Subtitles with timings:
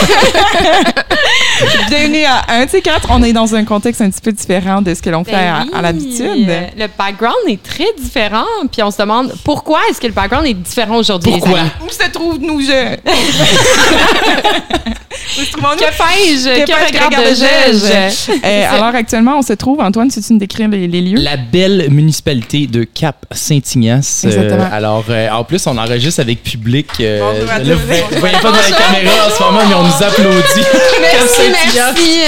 [1.88, 3.08] Bienvenue à un de ces quatre.
[3.10, 5.64] On est dans un contexte un petit peu différent de ce que l'on fait à,
[5.64, 6.48] Ben à l'habitude.
[6.76, 10.54] Le background est très différent, puis on se demande pourquoi est-ce que le background est
[10.54, 11.32] différent aujourd'hui.
[11.32, 11.60] Pourquoi?
[11.84, 12.96] Où se trouvent-nous, je?
[15.38, 15.76] Où se trouvons-nous?
[15.78, 16.60] Que fais-je?
[16.60, 17.04] Que Que, fais-je?
[17.04, 18.30] regarde-je?
[18.44, 21.18] Euh, alors, actuellement, on se trouve, Antoine, si tu nous décrire les, les lieux?
[21.20, 24.24] La belle municipalité de Cap-Saint-Ignace.
[24.24, 24.68] Exactement.
[24.72, 26.88] alors, euh, en plus, on enregistre avec public.
[27.00, 30.04] euh, Bonjour à vous voyez pas dans la caméra en ce moment, mais on nous
[30.06, 30.66] applaudit.
[31.00, 31.42] Merci,
[31.74, 32.20] merci.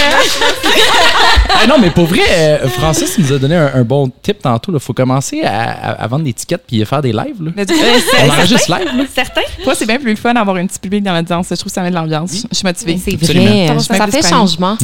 [1.48, 4.73] Ah non, mais pour vrai, euh, Francis nous a donné un, un bon tip tantôt.
[4.75, 7.41] Il faut commencer à, à- à vendre des tickets puis faire des lives.
[7.43, 7.51] Là.
[7.57, 8.97] On enregistre live.
[8.97, 9.05] Là.
[9.15, 9.41] Certain?
[9.62, 11.47] Toi, c'est bien plus fun d'avoir un petit public dans l'audience.
[11.51, 12.33] Je trouve que ça met de l'ambiance.
[12.51, 12.98] Je suis motivée.
[13.02, 13.79] C'est vrai.
[13.80, 14.77] Ça fait changement.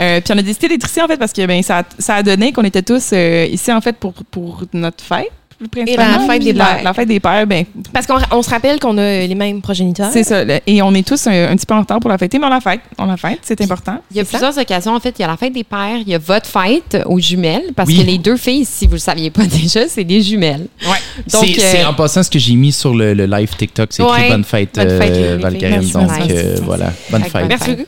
[0.00, 2.14] Euh, puis on a décidé d'être ici en fait parce que ben ça, a- ça
[2.16, 5.30] a donné qu'on était tous euh, ici en fait pour, pour notre fête.
[5.70, 6.18] Principalement.
[6.26, 6.84] la fête des La- pères.
[6.84, 10.10] La, fête des pères, ben Parce qu'on on se rappelle qu'on a les mêmes progéniteurs.
[10.12, 10.44] c'est ça.
[10.44, 12.46] le- Et on est tous un, un petit peu en retard pour la fêter, mais
[12.46, 12.80] on la fête.
[12.98, 13.98] On la fête, c'est important.
[14.10, 14.30] Il y a ça.
[14.30, 14.94] plusieurs occasions.
[14.94, 17.18] En fait, il y a la fête des pères, il y a votre fête aux
[17.18, 17.98] jumelles, parce Oui.
[17.98, 20.66] que les deux filles, si vous le saviez pas déjà, c'est des jumelles.
[20.82, 20.98] Ouais.
[21.32, 23.88] Donc, C'est euh, en passant ce que j'ai mis sur le, le live TikTok.
[23.92, 24.28] C'est écrit Ouais.
[24.28, 25.36] Bonne fête, Bonne fête, euh.
[25.38, 26.62] Donc, Merci, euh, merci.
[26.64, 26.92] voilà.
[27.10, 27.46] Bonne fête.
[27.48, 27.86] Merci beaucoup.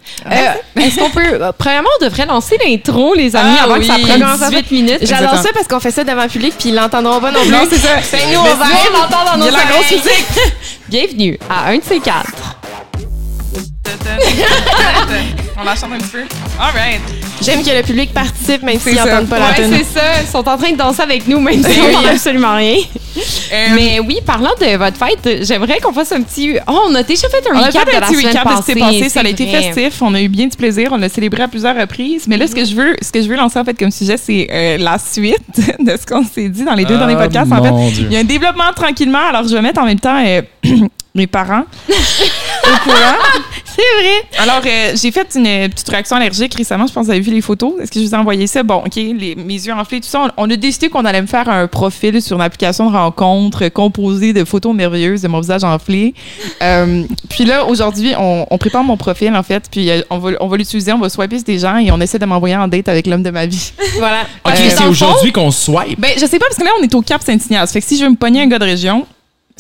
[0.77, 1.39] Est-ce qu'on peut.
[1.59, 3.81] premièrement, on devrait lancer l'intro, les amis, Ah avant oui.
[3.81, 4.99] que ça prenne ça 18 minutes.
[5.03, 7.51] J'adore ça parce qu'on fait ça devant le public puis ils l'entendront pas non plus.
[7.59, 7.97] Non, c'est ça.
[8.13, 8.57] Mais au verre.
[8.89, 10.27] on l'entend dans Il nos y a la grosse musique.
[10.89, 12.31] Bienvenue à un de ces quatre.
[15.57, 16.23] on la chante un petit peu.
[16.61, 17.01] All right.
[17.41, 19.73] J'aime que le public participe même s'ils n'entendent pas la Ouais, peine.
[19.79, 20.05] c'est ça.
[20.21, 21.77] Ils sont en train de danser avec nous, même si Oui.
[21.89, 22.77] on n'entend absolument rien.
[23.53, 26.57] Euh, Mais oui, parlant de votre fête, j'aimerais qu'on fasse un petit.
[26.69, 28.45] Oh, on a déjà fait un On a fait de un la petit semaine recap
[28.45, 28.75] de ce passée.
[28.75, 29.09] qui s'est passé.
[29.09, 29.63] Ça a été vrai.
[29.73, 30.03] festif.
[30.03, 30.89] On a eu bien du plaisir.
[30.93, 32.27] On l'a célébré à plusieurs reprises.
[32.29, 34.17] Mais là, ce que je veux, ce que je veux lancer en fait comme sujet,
[34.17, 35.37] c'est euh, la suite
[35.81, 37.51] de ce qu'on s'est dit dans les deux Ah, derniers podcasts.
[37.53, 38.07] En fait, Dieu.
[38.09, 39.27] il y a un développement tranquillement.
[39.31, 40.43] Alors, je vais mettre en même temps euh,
[41.15, 43.17] mes parents au courant.
[43.65, 44.25] C'est vrai.
[44.39, 46.87] Alors, euh, j'ai fait une petite réaction allergique récemment.
[46.87, 47.75] Je pense que vous avez vu les photos.
[47.81, 48.63] Est-ce que je vous ai envoyé ça?
[48.65, 50.33] Bon, OK, les, mes yeux enflés, tout ça.
[50.37, 53.69] On, on a décidé qu'on allait me faire un profil sur une application de rencontre
[53.69, 56.13] composée de photos merveilleuses de mon visage enflé.
[56.63, 59.65] Euh, puis là, aujourd'hui, on, on prépare mon profil, en fait.
[59.71, 62.01] Puis euh, on va, on va l'utiliser, on va swiper sur des gens et on
[62.01, 63.73] essaie de m'envoyer en date avec l'homme de ma vie.
[63.99, 64.23] Voilà.
[64.45, 65.99] Ok, Euh, c'est aujourd'hui qu'on swipe.
[66.01, 67.73] Ben, je sais pas, parce que là, on est au Cap Saint-Ignace.
[67.73, 69.07] Fait que si je veux me pogner un gars de région,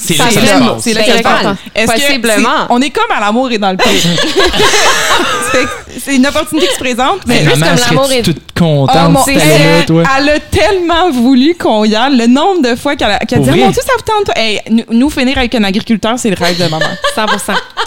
[0.00, 0.82] C'est là que ça c'est se là- passe?
[0.82, 1.42] c'est là Ben, que ça se égal.
[1.42, 1.56] passe.
[1.74, 2.66] Est-ce que Possiblement.
[2.70, 3.90] On est comme à l'amour et dans le pire.
[6.04, 9.78] C'est une opportunité qui se présente, mais maman, comme l'amour serais-tu Oh, mon- elle, t'allais
[9.78, 10.02] là, toi?
[10.18, 12.16] elle a tellement voulu qu'on y aille.
[12.16, 14.36] Le nombre de fois qu'elle a, dit, Ah, mon Dieu, ça vous tente.
[14.36, 16.84] Hey, nous, nous, finir avec un agriculteur, c'est le rêve de maman.
[17.14, 17.26] 100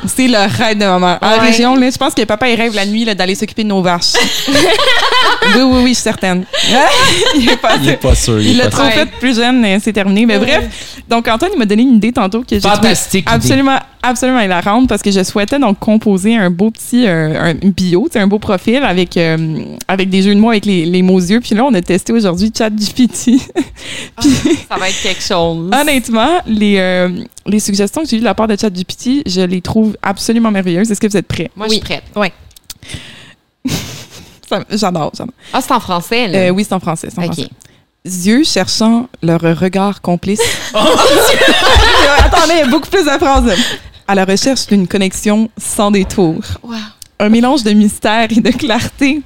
[0.07, 1.17] c'est le rêve de maman.
[1.21, 1.39] En Ouais.
[1.39, 3.81] région, là, je pense que papa, il rêve la nuit là, d'aller s'occuper de nos
[3.81, 4.13] vaches.
[4.47, 4.55] oui,
[5.55, 6.45] oui, oui, je suis certaine.
[7.35, 8.39] il est pas Il est pas sûr.
[8.41, 10.25] il l'a trop fait plus jeune, c'est terminé.
[10.25, 10.65] Mais bref,
[11.09, 13.35] donc Antoine, il m'a donné une idée tantôt que j'ai Fantastique idée.
[13.35, 18.07] absolument, absolument hilarante parce que je souhaitais donc composer un beau petit euh, un bio,
[18.15, 21.39] un beau profil avec, euh, avec des jeux de mots avec les, les mots yeux.
[21.39, 23.31] Puis là, on a testé aujourd'hui ChatGPT.
[24.69, 25.69] Ça va être quelque chose.
[25.73, 27.09] Honnêtement, les, euh,
[27.45, 30.89] les suggestions que j'ai eues de la part de ChatGPT, je les trouve absolument merveilleuses.
[30.91, 31.49] Est-ce que vous êtes prêts?
[31.55, 32.03] Moi, je suis prête.
[34.49, 35.33] Ça- J'adore, j'adore.
[35.53, 36.37] Ah, c'est en français, là.
[36.39, 37.07] Euh, oui, c'est en français.
[37.09, 37.33] c'est en OK.
[37.33, 37.49] français.
[38.03, 40.41] Yeux cherchant leur regard complice.
[40.73, 43.53] Attendez, il y a beaucoup plus de phrases.
[44.07, 46.41] À la recherche d'une connexion sans détour.
[46.63, 46.75] Wow.
[47.19, 49.21] Un mélange de mystère et de clarté.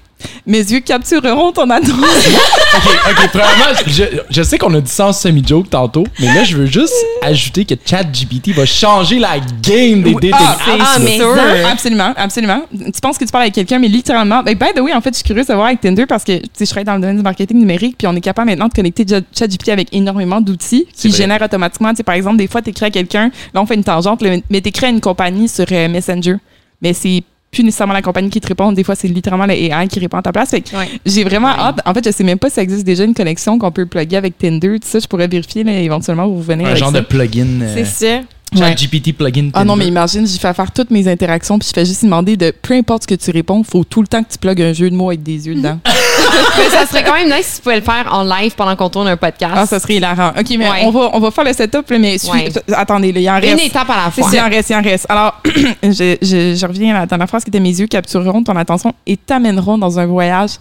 [0.46, 1.96] Mes yeux captureront ton attention.
[2.76, 3.30] OK, OK.
[3.32, 6.66] Premièrement, je, je sais qu'on a dit ça en semi-joke tantôt, mais là, je veux
[6.66, 10.84] juste ajouter que ChatGPT va changer la game des dating Ah, apps.
[10.96, 11.36] ah, mais sûr.
[11.36, 11.70] ça.
[11.72, 12.62] Absolument, absolument.
[12.72, 14.44] Tu penses que tu parles avec quelqu'un, mais littéralement.
[14.44, 16.38] Ben, by the way, en fait, je suis curieuse de voir avec Tinder parce que
[16.38, 18.68] tu sais, je travaille dans le domaine du marketing numérique, puis on est capable maintenant
[18.68, 21.90] de connecter Chat- ChatGPT avec énormément d'outils qui génèrent automatiquement.
[21.92, 24.22] Tu sais, par exemple, des fois, tu écris à quelqu'un, là, on fait une tangente,
[24.50, 26.36] mais tu écris à une compagnie sur euh, Messenger.
[26.82, 27.24] Mais c'est
[27.56, 28.72] plus nécessairement la compagnie qui te répond.
[28.72, 30.50] Des fois, c'est littéralement le AI qui répond à ta place.
[30.52, 30.90] Fait que Ouais.
[31.06, 31.80] j'ai vraiment hâte.
[31.86, 34.18] En fait, je sais même pas si ça existe déjà une connexion qu'on peut plugger
[34.18, 34.80] avec Tinder.
[34.80, 37.00] Tout ça, je pourrais vérifier là, éventuellement où vous venez Un avec genre ça.
[37.00, 37.62] de plugin.
[37.62, 38.24] euh, C'est
[38.58, 38.68] ça.
[38.70, 39.50] ChatGPT plugin.
[39.54, 42.38] Ah non, mais imagine, j'y fais faire toutes mes interactions, puis je fais juste demander
[42.38, 44.74] de peu importe ce que tu réponds, faut tout le temps que tu plugues un
[44.74, 45.80] jeu de mots avec des yeux dedans.
[46.58, 48.90] Mais ça serait quand même nice si tu pouvais le faire en live pendant qu'on
[48.90, 49.54] tourne un podcast.
[49.56, 50.30] ah, ça serait hilarant.
[50.38, 50.82] OK, mais Ouais.
[50.84, 52.50] on, va, on va faire le setup, là, mais suis- Ouais.
[52.74, 53.66] attendez, là, il en Une reste.
[53.68, 54.30] étape à la fois.
[54.34, 55.06] il en reste, il en reste.
[55.10, 55.42] Alors,
[55.84, 58.94] je, je, je reviens à la dernière phrase qui était mes yeux captureront ton attention
[59.06, 60.52] et t'amèneront dans un voyage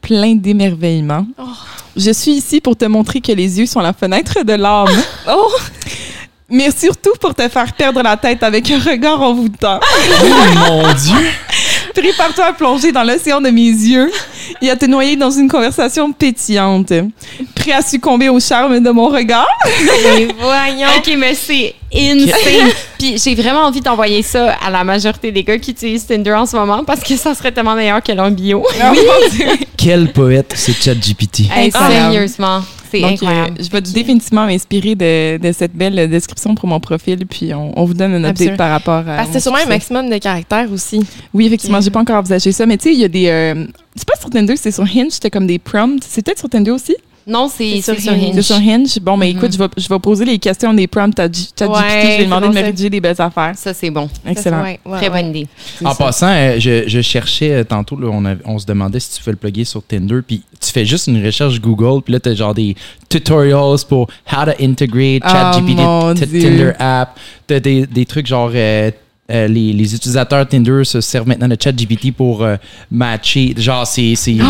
[0.00, 1.26] plein d'émerveillements.
[1.96, 4.88] Je suis ici pour te montrer que les yeux sont la fenêtre de l'âme.
[5.30, 5.48] Oh!
[6.52, 9.80] Mais surtout pour te faire perdre la tête avec un regard envoûtant.
[10.24, 11.30] Oh mon Dieu!
[11.94, 14.10] Prépare-toi à plonger dans l'océan de mes yeux
[14.60, 16.92] Il a été noyé dans une conversation pétillante.
[17.54, 19.48] Prêt à succomber au charme de mon regard?
[20.14, 20.88] Mais voyons.
[20.98, 22.70] OK, mais c'est insane.
[22.98, 26.46] Puis j'ai vraiment envie d'envoyer ça à la majorité des gars qui utilisent Tinder en
[26.46, 28.64] ce moment parce que ça serait tellement meilleur que leur bio.
[28.92, 28.98] Oui.
[29.76, 31.50] Quel poète, c'est ChatGPT.
[31.50, 32.60] Hey, sérieusement,
[32.92, 33.56] c'est Donc, incroyable.
[33.58, 37.72] euh, je vais définitivement m'inspirer de, de cette belle description pour mon profil, puis on,
[37.78, 38.56] on vous donne un update Absolument.
[38.56, 39.16] par rapport à.
[39.16, 41.00] Parce que c'est sûrement un maximum de caractères aussi.
[41.34, 43.26] Oui, effectivement, j'ai pas encore envisagé ça, mais tu sais, il y a des.
[43.28, 43.66] euh,
[43.96, 46.02] c'est pas sur Tinder, c'est sur Hinge, c'était comme des prompts.
[46.06, 46.94] C'est peut-être sur Tinder aussi?
[47.26, 48.22] Non, c'est sur sur Hinge.
[48.22, 48.34] Hinge.
[48.34, 48.98] C'est sur Hinge.
[49.00, 49.36] Bon, mais Mhm.
[49.38, 51.60] écoute, je vais, je vais poser les questions des prompts à ChatGPT.
[51.62, 51.68] Ouais,
[52.02, 53.52] je vais lui demander c'est de me bon, rédiger des belles affaires.
[53.56, 54.08] Ça, c'est bon.
[54.26, 54.62] Excellent.
[54.62, 55.22] Ouais, ouais, Très ouais.
[55.22, 55.48] bonne idée.
[55.84, 56.04] En ça.
[56.04, 58.08] passant, euh, je, je cherchais euh, tantôt, là,
[58.44, 61.24] on, se demandait si tu pouvais le plugger sur Tinder, puis tu fais juste une
[61.24, 62.74] recherche Google, puis là, tu as genre des
[63.08, 66.40] tutorials pour how to integrate Ah, ChatGPT.
[66.42, 67.18] Tinder app.
[67.46, 68.50] Tu as des, des trucs genre.
[68.54, 68.90] euh,
[69.30, 72.56] euh, les, les utilisateurs Tinder se servent maintenant de ChatGPT pour euh,
[72.90, 73.54] matcher.
[73.56, 74.14] Genre, c'est.
[74.16, 74.42] je,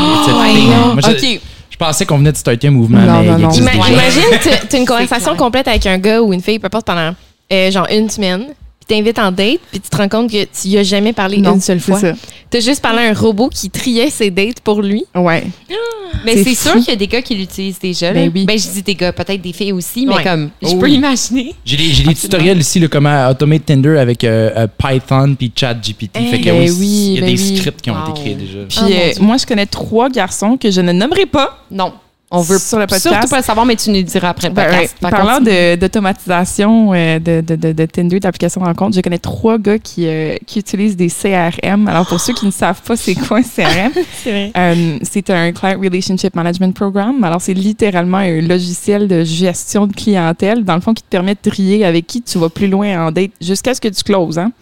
[1.11, 1.41] OK.
[1.73, 3.51] Je pensais qu'on venait de starter un mouvement, Non, mais non, non.
[3.51, 3.73] Ima-.
[3.89, 7.15] Imagine, t'as- t'as une conversation complète avec un gars ou une fille, peu importe, pendant
[7.53, 8.47] euh, genre une semaine.
[8.95, 11.55] T'invites en date, puis tu te rends compte que tu y as jamais parlé Non,
[11.55, 11.99] une seule fois.
[11.99, 12.13] ça.
[12.51, 15.05] T'as juste parlé à un robot qui triait ses dates pour lui.
[15.15, 15.45] Ouais.
[16.27, 18.13] Mais C'est sûr qu'il y a des gars qui l'utilisent déjà.
[18.13, 18.45] Ben oui.
[18.45, 20.95] Ben, je dis des gars, peut-être des filles aussi, mais comme, je Oh peux oui.
[20.97, 21.55] imaginer.
[21.65, 25.51] J'ai des, j'ai des tutoriels ici, là, comment automate Tinder avec euh, euh, Python puis
[25.57, 26.19] ChatGPT.
[26.31, 27.57] fait que Ben oui, oui, il y a ben des oui.
[27.57, 28.11] scripts qui ont Wow.
[28.11, 28.59] été créés déjà.
[28.69, 31.95] Puis Oh, mon euh, moi, je connais trois garçons que je ne nommerai pas Non.
[32.33, 33.09] On veut sur le podcast.
[33.09, 34.97] surtout pas le savoir, mais tu nous le diras après le Ben, podcast.
[35.03, 35.11] ouais.
[35.11, 39.19] Parlant contre, de- d'automatisation euh, de, de, de, de Tinder, d'application de rencontre, je connais
[39.19, 41.87] trois gars qui, euh, qui utilisent des CRM.
[41.89, 43.93] Alors, pour ceux qui ne savent pas c'est quoi un CRM,
[44.25, 47.23] C'est euh, c'est un Client Relationship Management Program.
[47.23, 51.35] Alors, c'est littéralement un logiciel de gestion de clientèle, dans le fond, qui te permet
[51.35, 54.39] de trier avec qui tu vas plus loin en date jusqu'à ce que tu closes.
[54.39, 54.53] Hein?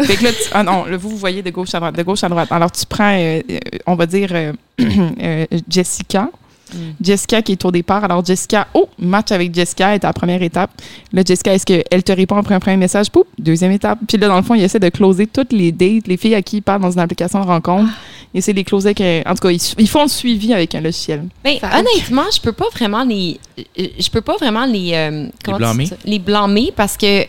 [0.00, 2.02] Fait que là, tu- ah non, là, vous, vous voyez de gauche à droite, de
[2.04, 2.48] gauche à droite.
[2.52, 3.40] Alors, tu prends, euh,
[3.86, 4.30] on va dire,
[5.68, 6.28] Jessica.
[6.74, 6.78] Mm.
[7.00, 8.02] Jessica qui est au départ.
[8.04, 10.70] Alors, Jessica, oh, match avec Jessica est ta première étape.
[11.12, 13.10] Là, Jessica, est-ce qu'elle te répond après un premier message?
[13.10, 13.98] Poup, deuxième étape.
[14.08, 16.42] Puis là, dans le fond, il essaie de closer toutes les dates, les filles à
[16.42, 17.90] qui il parle dans une application de rencontre.
[18.34, 20.74] Il essaie de les closer avec En tout cas, ils, ils font le suivi avec
[20.74, 21.24] un logiciel.
[21.44, 23.38] Ben, Ça a honnêtement, je peux pas vraiment les,
[23.76, 25.88] je peux pas vraiment les, euh, blâmer?
[26.04, 27.24] les blâmer parce que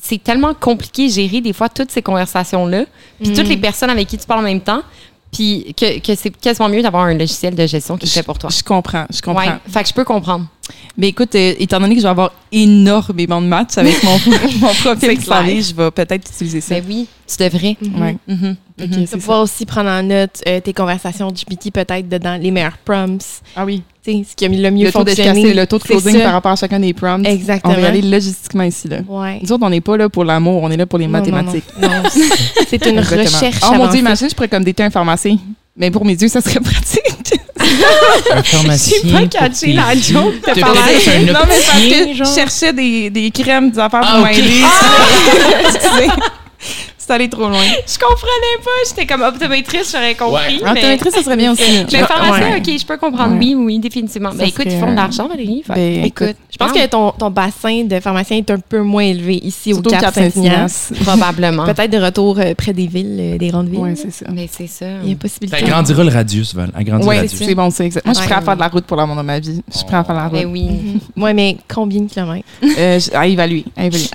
[0.00, 2.84] c'est tellement compliqué de gérer des fois toutes ces conversations là,
[3.20, 3.34] puis Mm.
[3.34, 4.82] toutes les personnes avec qui tu parles en même temps,
[5.34, 8.48] puis que, que c'est quasiment mieux d'avoir un logiciel de gestion qui fait pour toi.
[8.50, 9.42] Je comprends, je comprends.
[9.44, 10.46] Ouais, fait que je peux comprendre.
[10.96, 14.18] Mais écoute, euh, étant donné que je vais avoir énormément de matchs avec mon,
[14.60, 16.76] mon profil vient, je vais peut-être utiliser ça.
[16.76, 17.76] Ben oui, tu devrais.
[17.98, 18.12] Ouais.
[18.12, 18.56] Ok, Mhm.
[18.76, 22.78] Tu vas pouvoir aussi prendre en note euh, tes conversations GPT peut-être dedans, les meilleurs
[22.78, 23.82] prompts, Ah oui.
[24.04, 25.54] Ce qui a le mieux Le taux fonctionné.
[25.54, 27.26] le taux de closing par rapport à chacun des prompts.
[27.26, 27.74] Exactement.
[27.76, 28.86] On va aller logistiquement ici.
[28.88, 28.98] Là.
[29.08, 29.40] Ouais.
[29.42, 31.64] Nous autres, on n'est pas là pour l'amour, on est là pour les Non, mathématiques.
[31.80, 32.02] Non, non.
[32.68, 33.24] c'est une Exactement.
[33.24, 33.90] recherche Oh mon avancée.
[33.92, 35.38] Dieu, imagine, je pourrais comme dater un pharmacien.
[35.76, 37.40] Mais pour mes yeux, ça serait pratique.
[38.32, 38.96] Un pharmacien.
[39.04, 41.20] J'ai pas catché la joke de pharmacien.
[41.20, 44.36] non, mais parce que je cherchais des, des crèmes, des affaires Ah, pour ok.
[44.36, 44.62] m'aider.
[47.06, 47.60] C'est allé trop loin.
[47.86, 48.70] Je comprenais pas.
[48.88, 50.34] J'étais comme optométrice, j'aurais compris.
[50.56, 50.60] Ouais.
[50.62, 51.84] mais- Optométrice, ça serait bien aussi.
[51.92, 52.56] Mais pharmacien, Ouais.
[52.66, 53.32] ok, je peux comprendre.
[53.34, 53.38] Ouais.
[53.40, 54.30] Oui, oui, définitivement.
[54.34, 55.62] Ben écoute, ils font de euh, l'argent, Valérie.
[55.66, 59.02] fait- Ben, Écoute, je pense que ton, ton bassin de pharmacien est un peu moins
[59.04, 60.92] élevé ici au Surtout Cap Saint-Ignace.
[61.04, 61.64] Probablement.
[61.66, 63.80] Peut-être de retour euh, près des villes, euh, des grandes villes.
[63.80, 64.26] Ouais, c'est ça.
[64.32, 64.86] Mais c'est ça.
[65.02, 65.58] Il y a possibilité.
[65.58, 66.70] Ça agrandira le radius, Val.
[66.74, 67.42] Agrandira le radius.
[67.44, 68.06] c'est bon, c'est exact.
[68.06, 69.60] Moi, je suis prêt à faire de la route pour l'amour de ma vie.
[69.70, 70.52] Je suis prêt à faire de la Ben route.
[70.52, 70.62] oui.
[71.16, 71.22] Mhm.
[71.22, 72.46] Ouais, mais combien de kilomètres?
[72.62, 73.64] Je- à évaluer.
[73.76, 74.08] À évaluer.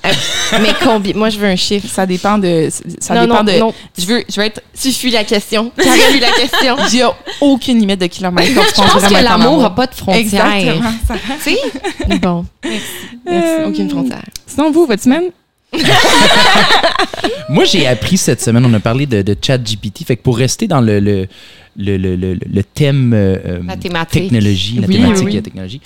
[0.62, 1.14] mais combien?
[1.16, 1.88] Moi, je veux un chiffre.
[1.88, 2.70] Ça dépend de.
[3.00, 3.60] Ça non, dépend non, de.
[3.60, 3.74] non.
[3.98, 4.62] Je veux, je veux être.
[4.80, 5.72] Tu fuis la question.
[5.78, 6.76] Tu as lu la question.
[6.92, 7.04] J'ai
[7.42, 8.54] aucune limite de kilomètres.
[8.56, 9.62] quand tu Je penses pense que l'amour amour.
[9.62, 10.54] n'a pas de frontières.
[10.56, 10.92] Exactement.
[11.08, 11.16] ça.
[11.44, 12.18] Tu sais?
[12.22, 12.46] Bon.
[12.64, 12.82] Merci.
[13.28, 14.24] Euh, Aucune frontière.
[14.48, 15.26] Sinon, vous, votre semaine?
[17.50, 20.04] Moi, j'ai appris cette semaine, on a parlé de, de ChatGPT.
[20.06, 21.28] Fait que pour rester dans le, le,
[21.78, 24.24] le, le, le- le thème euh, euh, La thématique.
[24.24, 25.32] technologie, la Oui, thématique oui.
[25.34, 25.82] et la technologie,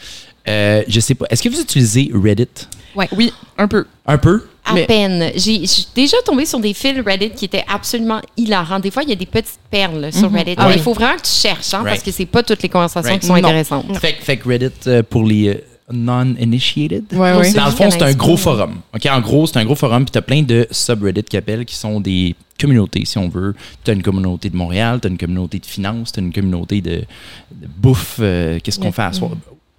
[0.48, 1.26] euh, je sais pas.
[1.30, 2.48] Est-ce que vous utilisez Reddit?
[2.96, 3.86] Oui, un peu.
[4.06, 4.44] Un peu?
[4.66, 5.32] À Mais- peine.
[5.36, 8.80] J'ai je suis déjà tombée sur des fils Reddit qui étaient absolument hilarants.
[8.80, 10.38] Des fois, il y a des petites perles sur Mhm.
[10.38, 10.56] Reddit.
[10.58, 10.76] Ah ouais.
[10.78, 12.04] il faut vraiment que tu cherches, hein, parce Right.
[12.04, 13.20] que c'est pas toutes les conversations Right.
[13.22, 13.40] qui sont Non.
[13.40, 13.98] intéressantes.
[13.98, 15.56] Fait, que- fait que Reddit, euh, pour les euh,
[15.92, 18.76] non-initiated, Ouais, ceux Dans le fond, c'est un gros forum.
[18.96, 21.66] OK, en gros, c'est un gros forum, puis tu as plein de subreddits qui appellent,
[21.66, 23.54] qui sont des communautés, si on veut.
[23.84, 26.32] Tu as une communauté de Montréal, tu as une communauté de finance, tu as une
[26.32, 27.04] communauté de,
[27.52, 28.92] de bouffe, euh, qu'est-ce qu'on Ouais.
[28.94, 29.32] fait à soir.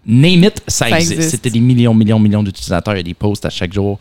[0.07, 1.13] Name it, ça, Ça existe.
[1.15, 1.31] existe.
[1.31, 3.99] C'était des millions, millions, millions d'utilisateurs, il y a des posts à chaque jour.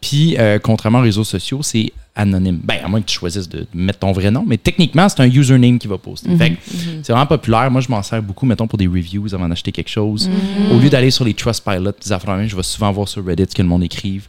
[0.00, 2.60] Puis, euh, contrairement aux réseaux sociaux, c'est anonyme.
[2.62, 5.26] Ben, à moins que tu choisisses de mettre ton vrai nom, mais techniquement, c'est un
[5.30, 6.34] username qui va poster.
[6.36, 6.56] Fait que
[7.02, 7.70] c'est vraiment populaire.
[7.70, 10.30] Moi, je m'en sers beaucoup, mettons, pour des reviews avant d'acheter quelque chose.
[10.72, 13.54] Au lieu d'aller sur les Trustpilot, des affaires je vais souvent voir sur Reddit ce
[13.54, 14.26] que le monde écrive.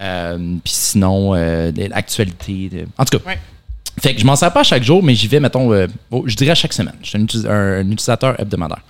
[0.00, 2.68] Euh, Puis sinon, euh, de l'actualité.
[2.70, 3.24] de- En tout cas.
[3.30, 3.38] Ouais.
[4.00, 6.24] Fait que je m'en sers pas à chaque jour, mais j'y vais, mettons, euh, oh,
[6.26, 6.94] je dirais à chaque semaine.
[7.02, 8.80] Je suis un, utis- un- un utilisateur hebdomadaire.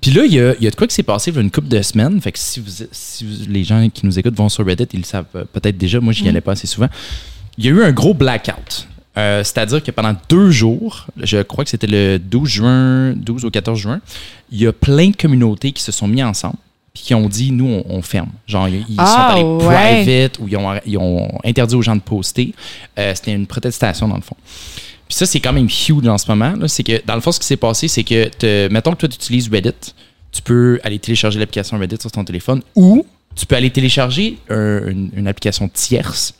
[0.00, 1.42] Puis là, il y a, y a de quoi qui s'est passé il y a
[1.42, 2.20] une couple de semaines.
[2.20, 5.00] Fait que si, vous, si vous- les gens qui nous écoutent vont sur Reddit, ils
[5.00, 6.00] le savent euh, peut-être déjà.
[6.00, 6.88] Moi, j'y allais pas assez souvent.
[7.58, 8.88] Il y a eu un gros blackout.
[9.18, 13.50] Euh, C'est-à-dire que pendant deux jours, je crois que c'était le 12 juin, 12 au
[13.50, 14.00] 14 juin,
[14.50, 16.56] il y a plein de communautés qui se sont mis ensemble
[16.94, 18.30] puis qui ont dit, nous, on, on ferme.
[18.46, 20.04] Genre, ils, ils Ah, sont allés ouais.
[20.04, 22.52] private ou ils ont, ils ont interdit aux gens de poster.
[22.98, 24.36] Euh, c'était une protestation, dans le fond.
[25.08, 26.54] Puis ça, c'est quand même huge en ce moment.
[26.68, 29.08] C'est que, dans le fond, ce qui s'est passé, c'est que, te- mettons que toi,
[29.08, 29.94] tu utilises Reddit,
[30.32, 34.86] tu peux aller télécharger l'application Reddit sur ton téléphone ou tu peux aller télécharger un-
[34.88, 36.34] une, une application tierce.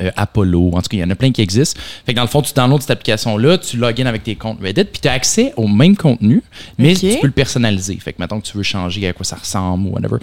[0.00, 1.80] Euh, Apollo, en tout cas, il y en a plein qui existent.
[2.06, 4.84] Fait que dans le fond, tu downloads cette application-là, tu login avec tes comptes Reddit,
[4.84, 6.42] puis tu as accès au même contenu,
[6.78, 7.96] mais tu peux le personnaliser.
[7.96, 10.16] Fait que mettons que tu veux changer à quoi ça ressemble ou whatever.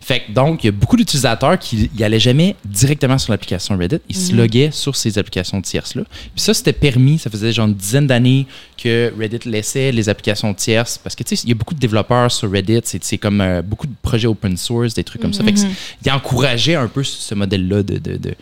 [0.00, 3.98] Fait que donc, il y a beaucoup d'utilisateurs qui n'allaient jamais directement sur l'application Reddit,
[4.08, 6.02] ils se loguaient sur ces applications tierces-là.
[6.10, 8.46] Puis ça, c'était permis, ça faisait genre une dizaine d'années
[8.82, 11.80] que Reddit laissait les applications tierces, parce que tu sais, il y a beaucoup de
[11.80, 15.42] développeurs sur Reddit, c'est comme euh, beaucoup de projets open source, des trucs comme ça.
[15.44, 15.68] Fait que c'est-
[16.04, 18.34] ils encourageaient un peu ce modèle-là de, de, de,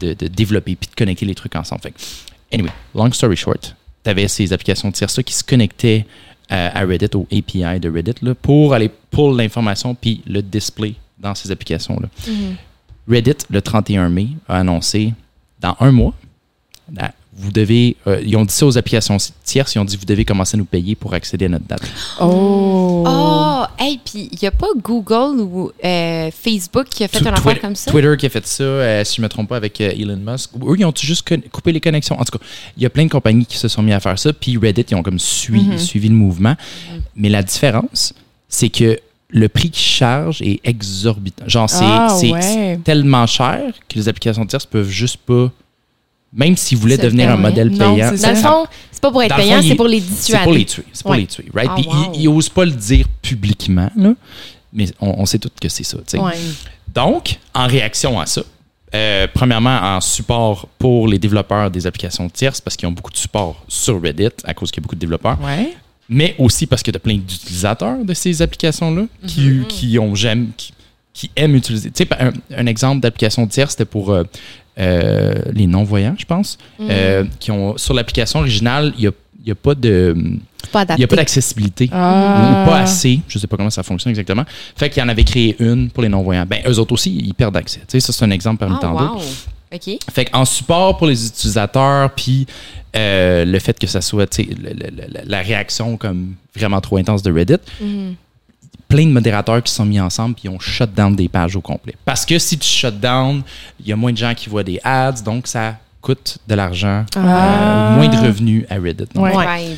[0.00, 1.82] de, de développer puis de connecter les trucs ensemble.
[1.82, 1.94] Fait
[2.52, 6.06] anyway, long story short, tu avais ces applications tierces-là qui se connectaient
[6.52, 10.94] euh, à Reddit, au API de Reddit, là, pour aller pull l'information puis le display
[11.18, 12.08] dans ces applications-là.
[13.08, 15.12] Reddit, le 31 mai, a annoncé
[15.60, 16.14] dans un mois,
[17.36, 20.24] vous devez, euh, ils ont dit ça aux applications tierces, ils ont dit vous devez
[20.24, 21.84] commencer à nous payer pour accéder à notre data.
[22.20, 23.04] Oh.
[23.06, 27.20] Oh, hey, puis il n'y a pas Google ou euh, Facebook qui a fait un
[27.20, 27.90] Twitter- affaire comme ça?
[27.90, 30.16] Twitter qui a fait ça, euh, si je ne me trompe pas, avec euh, Elon
[30.16, 30.50] Musk.
[30.64, 32.18] Eux, ils ont juste coupé les connexions.
[32.20, 32.44] En tout cas,
[32.76, 34.32] il y a plein de compagnies qui se sont mis à faire ça.
[34.32, 35.78] Puis Reddit, ils ont comme sui- Mhm.
[35.78, 36.54] suivi le mouvement.
[37.16, 38.14] Mais la différence,
[38.48, 38.98] c'est que
[39.30, 41.44] le prix qu'ils chargent est exorbitant.
[41.48, 42.78] Genre, c'est Ah, ouais.
[42.84, 45.50] tellement cher que les applications tierces peuvent juste pas.
[46.34, 49.22] Même s'ils voulaient devenir un modèle Non, payant, c'est Dans le fond, c'est pas pour
[49.22, 50.42] être payant, c'est pour les c'est dissuader.
[50.44, 50.84] pour les tuer.
[50.92, 51.18] C'est pour Ouais.
[51.18, 51.70] les tuer, right?
[51.70, 52.12] Ah, Puis wow.
[52.14, 54.14] ils, ils osent pas le dire publiquement, là.
[54.72, 56.18] Mais on, on sait tous que c'est ça, tu sais.
[56.18, 56.32] Ouais.
[56.92, 58.42] Donc, en réaction à ça,
[58.94, 63.16] euh, premièrement, en support pour les développeurs des applications tierces, parce qu'ils ont beaucoup de
[63.16, 65.74] support sur Reddit, à cause qu'il y a beaucoup de développeurs, Ouais.
[66.08, 70.46] mais aussi parce qu'il y a plein d'utilisateurs de ces applications-là qui, qui ont jamais,
[70.56, 70.72] qui,
[71.12, 71.92] qui aiment utiliser.
[71.92, 72.08] Tu sais,
[72.56, 74.24] un exemple d'application tierce, c'était pour euh,
[74.78, 79.12] euh, les non-voyants, je pense, euh, qui ont sur l'application originale, il n'y a,
[79.46, 80.16] y a pas de.
[80.72, 81.88] Pas Il n'y a pas d'accessibilité.
[81.92, 82.62] Ah.
[82.64, 83.20] Ou pas assez.
[83.28, 84.44] Je sais pas comment ça fonctionne exactement.
[84.76, 86.46] Fait qu'il en avait créé une pour les non-voyants.
[86.48, 87.80] Ben, eux autres aussi, ils perdent accès.
[87.80, 89.24] Tu sais, ça, c'est un exemple parmi Ah, tant d'autres.
[90.12, 92.46] Fait qu'en support pour les utilisateurs, puis
[92.96, 96.80] euh, le fait que ça soit, tu sais, le- le- le- la réaction comme vraiment
[96.80, 98.14] trop intense de Reddit, Mhm.
[98.94, 101.60] Plein de modérateurs qui sont mis ensemble puis ils ont shut down des pages au
[101.60, 101.94] complet.
[102.04, 103.42] Parce que si tu shut down,
[103.80, 107.04] il y a moins de gens qui voient des ads, donc ça coûte de l'argent,
[107.16, 107.18] Ah.
[107.18, 109.06] euh, moins de revenus à Reddit.
[109.14, 109.76] Donc, Ouais.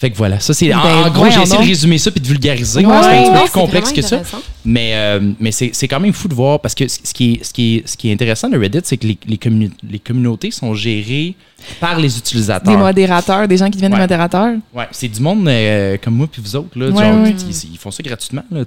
[0.00, 2.22] Fait que voilà, ça c'est en, Ben, en gros j'ai essayé de résumer ça puis
[2.22, 2.86] de vulgariser.
[2.86, 4.22] Ouais, c'est un petit peu plus complexe que ça.
[4.64, 7.44] Mais, euh, mais c'est c'est quand même fou de voir parce que ce qui est,
[7.44, 9.98] ce qui est, ce qui est intéressant de Reddit, c'est que les, les, communi- les
[9.98, 11.34] communautés sont gérées
[11.80, 12.72] par les utilisateurs.
[12.74, 13.98] Des modérateurs, des gens qui deviennent Ouais.
[13.98, 14.54] des modérateurs.
[14.74, 17.26] Ouais, c'est du monde euh, comme moi puis vous autres là, Ouais, genre,
[17.72, 18.64] ils font ça gratuitement là.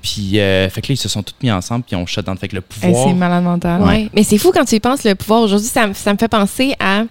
[0.00, 2.38] Puis euh, fait que là ils se sont tous mis ensemble puis on shut down
[2.38, 3.08] fait que le Hey, pouvoir.
[3.08, 3.82] c'est malade mental.
[3.82, 4.08] Ouais.
[4.14, 5.40] Mais c'est fou quand tu y penses, le pouvoir.
[5.42, 7.02] Aujourd'hui, ça, me- ça me fait penser à.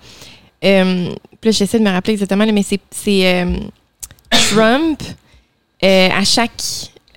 [0.63, 1.10] Euh,
[1.41, 3.55] puis là, j'essaie de me rappeler exactement, mais c'est c'est, euh,
[4.51, 5.01] Trump,
[5.83, 6.51] euh, à chaque.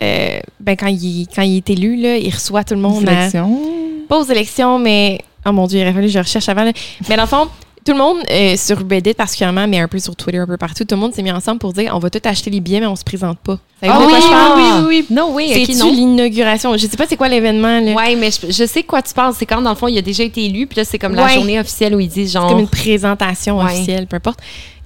[0.02, 3.28] euh, ben, quand, il, quand il est élu, là, il reçoit tout le monde à,
[3.28, 3.61] Sélection.
[4.09, 5.21] pas aux élections, mais.
[5.47, 6.64] Oh mon Dieu, il aurait fallu que je recherche avant.
[6.64, 6.73] là.
[7.09, 7.49] Mais dans le fond,
[7.85, 10.85] tout le monde, euh, sur Reddit particulièrement, mais un peu sur Twitter, un peu partout,
[10.85, 12.87] tout le monde s'est mis ensemble pour dire on va tout acheter les billets, mais
[12.87, 13.59] on se présente pas.
[13.83, 15.07] Ah de quoi oui, oui, oui, oui.
[15.14, 15.93] Non, oui, non.
[15.93, 16.75] l'inauguration?
[16.79, 17.81] Je sais pas c'est quoi l'événement.
[17.95, 19.35] Ouais, mais je, je sais quoi tu parles.
[19.38, 21.29] C'est quand, dans le fond, il a déjà été élu, puis là, c'est comme la
[21.29, 22.49] journée officielle où ils disent genre.
[22.49, 23.64] C'est comme une présentation Ouais.
[23.67, 24.38] officielle, peu importe.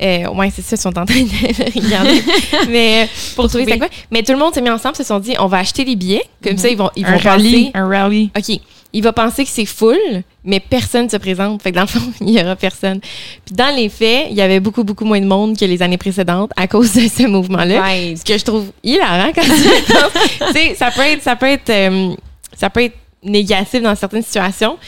[0.03, 2.23] Euh, ouais, c'est ça, ils sont en train de regarder.
[2.69, 3.73] Mais euh, pour trouver trouver.
[3.73, 3.89] c'est quoi.
[4.11, 6.25] Mais tout le monde s'est mis ensemble, se sont dit on va acheter les billets.
[6.43, 7.67] Comme ça, ils vont, ils vont Un rallye.
[7.67, 7.71] penser.
[7.75, 8.31] Un rallye.
[8.37, 8.61] OK.
[8.93, 9.97] Il va penser que c'est full,
[10.45, 11.63] mais personne ne se présente.
[11.63, 13.01] Fait que dans le fond, il n'y aura personne.
[13.01, 15.99] Puis dans les faits, il y avait beaucoup, beaucoup moins de monde que les années
[15.99, 17.83] précédentes à cause de ce mouvement-là.
[18.17, 22.15] Ce que je trouve hilarant quand tu ça peut être, ça peut être, euh,
[22.57, 24.79] ça peut être négatif dans certaines situations,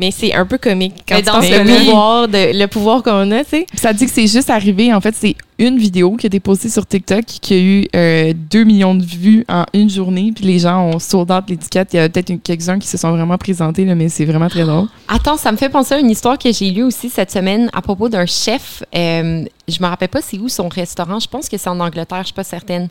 [0.00, 2.66] mais c'est un peu comique quand Mais tu dans penses ce le pouvoir, de, le
[2.66, 3.66] pouvoir qu'on a, tu sais.
[3.74, 4.92] Ça dit que c'est juste arrivé.
[4.94, 8.32] En fait, c'est une vidéo qui a été postée sur TikTok qui a eu euh,
[8.50, 10.32] 2 millions de vues en une journée.
[10.34, 11.90] Puis les gens ont sold out l'étiquette.
[11.92, 14.64] Il y a peut-être quelques-uns qui se sont vraiment présentés, là, mais c'est vraiment très
[14.64, 14.88] drôle.
[15.08, 17.82] Attends, ça me fait penser à une histoire que j'ai lue aussi cette semaine à
[17.82, 18.82] propos d'un chef.
[18.96, 21.20] Euh, je me rappelle pas c'est où son restaurant.
[21.20, 22.88] Je pense que c'est en Angleterre, je suis pas certaine.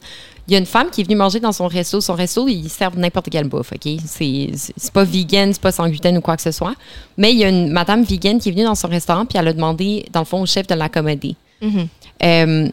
[0.49, 2.01] Il y a une femme qui est venue manger dans son resto.
[2.01, 3.91] Son resto, ils servent n'importe quelle bouffe, OK?
[4.03, 6.73] C'est c'est pas vegan, c'est pas sans gluten ou quoi que ce soit.
[7.17, 9.47] Mais il y a une madame vegan qui est venue dans son restaurant, puis elle
[9.47, 11.35] a demandé, dans le fond, au chef de l'accommoder.
[11.61, 11.87] Mhm.
[12.23, 12.69] Euh,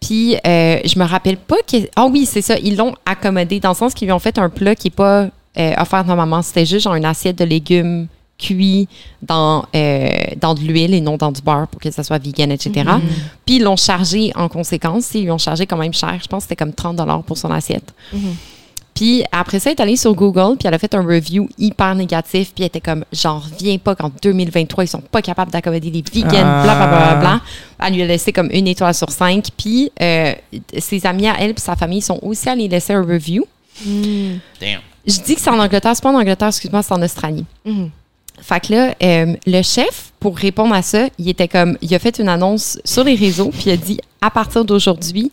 [0.00, 1.76] puis, euh, je me rappelle pas que.
[1.94, 2.56] Ah oui, c'est ça.
[2.58, 5.28] Ils l'ont accommodé dans le sens qu'ils lui ont fait un plat qui n'est pas
[5.58, 6.40] euh, offert normalement.
[6.40, 8.06] C'était juste genre une assiette de légumes
[8.40, 8.88] cuits
[9.22, 12.50] dans, euh, dans de l'huile et non dans du beurre pour que ça soit vegan,
[12.50, 12.88] etc.
[13.44, 15.14] Puis, ils l'ont chargé en conséquence.
[15.14, 16.18] Ils l'ont chargé quand même cher.
[16.22, 17.92] Je pense que c'était comme 30 pour son assiette.
[19.00, 21.94] Puis après ça, elle est allée sur Google, puis elle a fait un review hyper
[21.94, 25.90] négatif, puis elle était comme, j'en reviens pas qu'en 2023, ils sont pas capables d'accommoder
[25.90, 27.40] les vegans, bla, bla, bla, bla, bla.
[27.82, 30.34] Elle lui a laissé comme une étoile sur cinq, puis euh,
[30.76, 33.46] ses amis à elle puis sa famille sont aussi allés laisser un review.
[33.86, 34.80] Damn.
[35.06, 37.46] Je dis que c'est en Angleterre, c'est pas en Angleterre, excuse-moi, c'est en Australie.
[37.64, 37.90] Mhm.
[38.42, 41.98] Fait que là, euh, le chef, pour répondre à ça, il était comme, il a
[41.98, 45.30] fait une annonce sur les réseaux, puis il a dit, à partir d'aujourd'hui,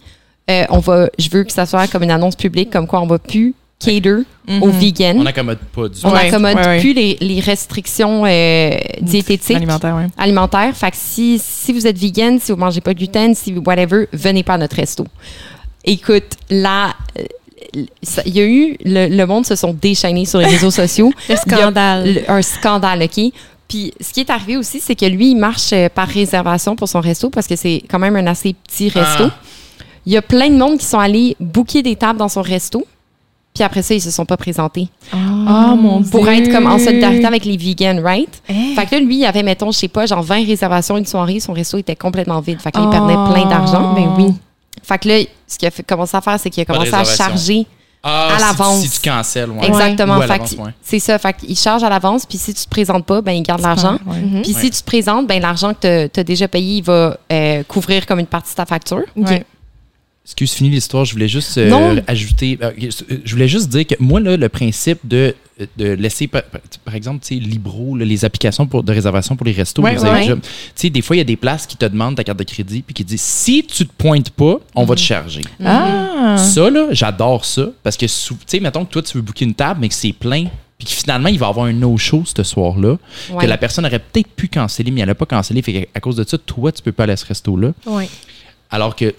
[0.49, 3.07] euh, on va, je veux que ça soit comme une annonce publique, comme quoi on
[3.07, 4.23] va plus cater
[4.61, 5.17] aux vegans.
[5.17, 6.79] On n'accommode pas du On n'accommode ouais, ouais.
[6.79, 8.71] plus les, les restrictions euh,
[9.01, 10.07] diététiques Alimentaire, ouais.
[10.17, 10.75] alimentaires.
[10.75, 14.07] Fait que si, si vous êtes vegan, si vous mangez pas de gluten, si whatever,
[14.13, 15.05] venez pas à notre resto.
[15.83, 16.95] Écoute, là,
[17.73, 21.11] il y a eu, le, le monde se sont déchaînés sur les réseaux sociaux.
[21.29, 22.13] Le scandale.
[22.15, 23.31] Le- un scandale, OK?
[23.67, 26.87] Puis ce qui est arrivé aussi, c'est que lui, il marche euh, par réservation pour
[26.87, 29.25] son resto parce que c'est quand même un assez petit resto.
[29.25, 29.35] Ah.
[30.05, 32.85] Il y a plein de monde qui sont allés booker des tables dans son resto.
[33.53, 36.11] Puis après ça, ils se sont pas présentés Ah, mon Dieu.
[36.11, 38.29] pour être comme en solidarité avec les vegans, right?
[38.49, 38.73] Hein?
[38.75, 41.39] Fait que là, lui, il avait, mettons, je sais pas, genre 20 réservations une soirée,
[41.39, 42.61] son resto était complètement vide.
[42.61, 42.89] Fait qu'il Oh.
[42.89, 43.93] perdait plein d'argent.
[43.95, 44.33] Ben oui.
[44.83, 45.15] Fait que là,
[45.47, 47.65] ce qu'il a fait, commencé à faire, c'est qu'il a commencé à charger
[48.03, 48.81] Ah, À si l'avance.
[48.85, 49.65] Si tu cancelles, ouais.
[49.67, 50.17] exactement.
[50.19, 50.71] Ouais.
[50.81, 51.17] c'est ça.
[51.17, 53.97] Fait qu'il charge à l'avance, puis si tu te présentes pas, ben il garde l'argent.
[54.05, 54.19] Ouais.
[54.19, 54.41] Mhm.
[54.43, 54.61] Puis Ouais.
[54.61, 58.05] si tu te présentes, ben l'argent que tu as déjà payé, il va euh, couvrir
[58.05, 59.03] comme une partie de ta facture.
[59.15, 59.27] OK.
[59.29, 59.45] Ouais.
[60.25, 61.05] Excuse, fini l'histoire.
[61.05, 62.59] Je voulais juste euh, ajouter.
[62.61, 62.71] euh,
[63.25, 65.33] je voulais juste dire que moi, là, le principe de,
[65.77, 66.43] de laisser, par,
[66.85, 69.81] par exemple, tu sais, Libro, là, les applications pour, de réservation pour les restos.
[69.81, 70.41] Ouais, Tu
[70.75, 72.83] sais, des fois, il y a des places qui te demandent ta carte de crédit
[72.83, 75.41] puis qui disent si tu te pointes pas, on va te charger.
[75.63, 76.37] Ah.
[76.37, 79.55] Ça, là, j'adore ça parce que, tu sais, mettons que toi, tu veux booker une
[79.55, 80.45] table, mais que c'est plein.
[80.77, 82.97] Puis que finalement, il va y avoir un no-show ce soir-là.
[83.31, 83.43] Ouais.
[83.43, 85.63] Que la personne aurait peut-être pu canceller, mais elle n'a pas cancellé.
[85.63, 87.71] Fait qu'à à cause de ça, toi, tu peux pas aller à ce resto-là.
[87.87, 88.07] Ouais.
[88.69, 89.15] Alors que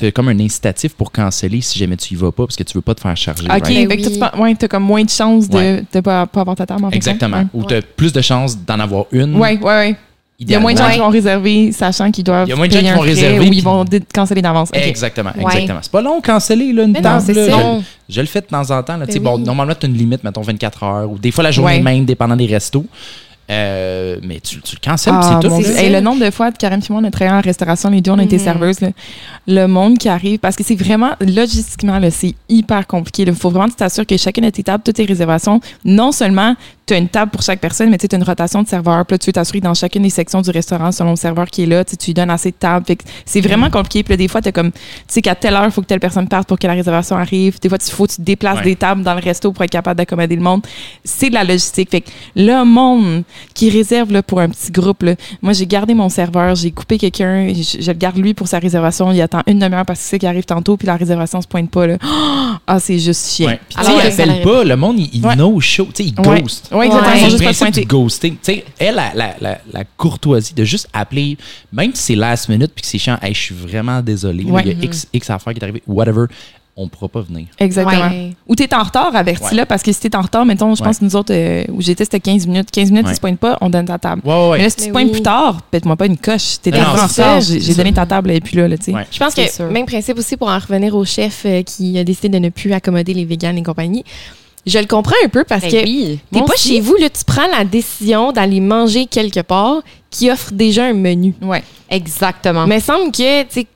[0.00, 2.62] tu as comme un incitatif pour canceller si jamais tu y vas pas parce que
[2.62, 3.44] tu veux pas te faire charger.
[3.44, 3.88] OK, right?
[3.88, 4.02] Ben oui.
[4.12, 5.84] tu penses- ouais, t'as comme moins de chances de Ouais.
[5.94, 7.38] ne pas, pas avoir ta table en fait, Exactement.
[7.38, 7.46] Ouais.
[7.54, 9.36] Ou tu as plus de chances d'en avoir une.
[9.36, 9.96] Ouais, ouais, ouais.
[10.42, 12.48] Il y a moins de gens qui vont réserver, sachant qu'ils doivent.
[12.48, 13.84] Il y a moins de gens qui vont réserver, Ou ils vont
[14.14, 14.70] canceller d'avance.
[14.72, 15.42] Exactement, Ouais.
[15.52, 15.80] exactement.
[15.82, 17.32] C'est pas long canceller là, une Mais non, table.
[17.34, 17.46] là.
[17.50, 17.78] ça.
[18.08, 18.96] Je, je le fais de temps en temps.
[18.96, 19.42] Là, Tu sais, Ben bon, oui.
[19.44, 21.82] normalement, tu as une limite, mettons 24 heures, ou des fois la journée Ouais.
[21.82, 22.86] même, dépendant des restos.
[23.50, 25.54] Euh, mais tu, tu le cancelles, Ah, c'est tout.
[25.76, 28.12] Hey, le nombre de fois, Karen et moi, on a travaillé en restauration, les deux,
[28.12, 28.44] on a été Mhm.
[28.44, 28.80] serveuses.
[28.80, 28.90] là.
[29.48, 33.24] Le monde qui arrive, parce que c'est vraiment, logistiquement, là, c'est hyper compliqué.
[33.26, 36.12] Il faut vraiment que tu t'assures que chacune de tes tables, toutes tes réservations, non
[36.12, 36.54] seulement
[36.90, 39.06] tu as une table pour chaque personne, mais tu as une rotation de serveurs.
[39.06, 41.62] Puis là, tu veux t'assurer dans chacune des sections du restaurant, selon le serveur qui
[41.62, 42.84] est là, tu lui donnes assez de tables.
[42.86, 43.72] Fait que c'est vraiment Mhm.
[43.72, 44.02] compliqué.
[44.02, 45.86] Puis là, des fois, tu as comme, tu sais qu'à telle heure, il faut que
[45.86, 47.60] telle personne parte pour que la réservation arrive.
[47.60, 48.64] Des fois, il faut que tu déplaces Ouais.
[48.64, 50.62] des tables dans le resto pour être capable d'accommoder le monde.
[51.04, 51.90] C'est de la logistique.
[51.90, 53.22] Fait que le monde
[53.54, 56.98] qui réserve là, pour un petit groupe, là, moi, j'ai gardé mon serveur, j'ai coupé
[56.98, 59.12] quelqu'un, je, je le garde lui pour sa réservation.
[59.12, 61.70] Il attend une demi-heure parce que c'est qui arrive tantôt, puis la réservation se pointe
[61.70, 61.86] pas.
[61.86, 61.96] Là.
[62.66, 63.48] Ah, c'est juste chiant.
[63.48, 63.60] Ouais.
[63.68, 64.64] Puis, Alors, il appelle pas.
[64.64, 65.34] Le monde, il, il Ouais.
[65.34, 65.86] no-show.
[65.86, 66.68] Tu sais, il ghost.
[66.80, 67.12] Ouais, exactement.
[67.12, 67.16] Ouais.
[67.16, 67.80] Ils sont le juste pas principe pointés.
[67.82, 68.32] du ghosting.
[68.34, 71.36] Tu sais, elle, la, la, la, la courtoisie de juste appeler,
[71.72, 74.44] même si c'est last minute puis que c'est chiant, hey, je suis vraiment désolé.
[74.44, 74.62] Ouais.
[74.64, 76.26] Il y a X, X affaires qui est arrivé, whatever,
[76.76, 77.46] on pourra pas venir.
[77.58, 78.08] Exactement.
[78.08, 78.32] Ouais.
[78.46, 81.04] Ou t'es en retard, avertis-le, parce que si t'es en retard, mettons, je pense que
[81.04, 82.70] nous autres, euh, où j'étais, c'était 15 minutes.
[82.70, 83.12] 15 minutes, Ouais.
[83.12, 84.22] tu se pointes pas, on donne ta table.
[84.24, 84.58] Ouais, ouais, ouais.
[84.58, 85.12] Mais là, si tu te pointes oui.
[85.12, 86.56] plus tard, pète-moi pas une coche.
[86.64, 87.40] Déjà non, en retard.
[87.42, 88.92] J'ai donné ta table et puis là, là tu sais.
[88.94, 89.06] Ouais.
[89.10, 89.70] Je pense C'est que sûr.
[89.70, 92.72] même principe aussi pour en revenir au chef euh, qui a décidé de ne plus
[92.72, 94.04] accommoder les véganes et compagnie.
[94.66, 96.18] Je le comprends un peu parce Ben que oui.
[96.32, 100.52] t'es pas chez vous, là, tu prends la décision d'aller manger quelque part qui offre
[100.52, 101.34] déjà un menu.
[101.40, 101.62] Ouais.
[101.88, 102.66] Exactement.
[102.66, 103.66] Mais il semble que, tu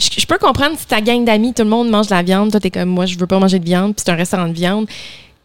[0.00, 2.60] je peux comprendre si ta gang d'amis, tout le monde mange de la viande, toi,
[2.60, 4.86] t'es comme moi, je veux pas manger de viande, puis c'est un restaurant de viande.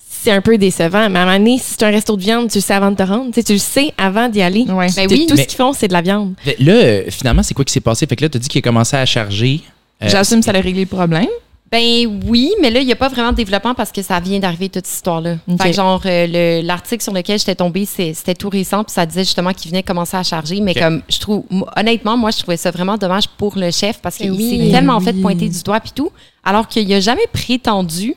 [0.07, 1.09] C'est un peu décevant.
[1.09, 2.91] Mais à un moment donné, si c'est un resto de viande, tu le sais avant
[2.91, 3.31] de te rendre.
[3.33, 4.61] Tu le sais avant d'y aller.
[4.69, 4.87] Ouais.
[4.95, 5.25] Ben Tout- oui.
[5.27, 6.35] Tout Mais- ce qu'ils font, c'est de la viande.
[6.59, 8.05] Là, euh, finalement, c'est quoi qui s'est passé?
[8.05, 9.61] Fait que là, tu as dit qu'il a commencé à charger.
[10.03, 11.27] euh, J'assume que ça a réglé le problème.
[11.73, 14.37] Ben oui, mais là, il n'y a pas vraiment de développement parce que ça vient
[14.37, 15.37] d'arriver toute cette histoire-là.
[15.59, 19.07] Fait que genre, euh, le- l'article sur lequel j'étais tombée, c'était tout récent, puis ça
[19.07, 20.59] disait justement qu'il venait commencer à charger.
[20.61, 21.43] Mais comme, je trouve,
[21.75, 24.65] honnêtement, moi, je trouvais ça vraiment dommage pour le chef parce qu'il oui.
[24.67, 25.03] s'est tellement Oui.
[25.05, 26.11] fait pointer du doigt, puis tout,
[26.43, 28.15] alors qu'il n'a jamais prétendu,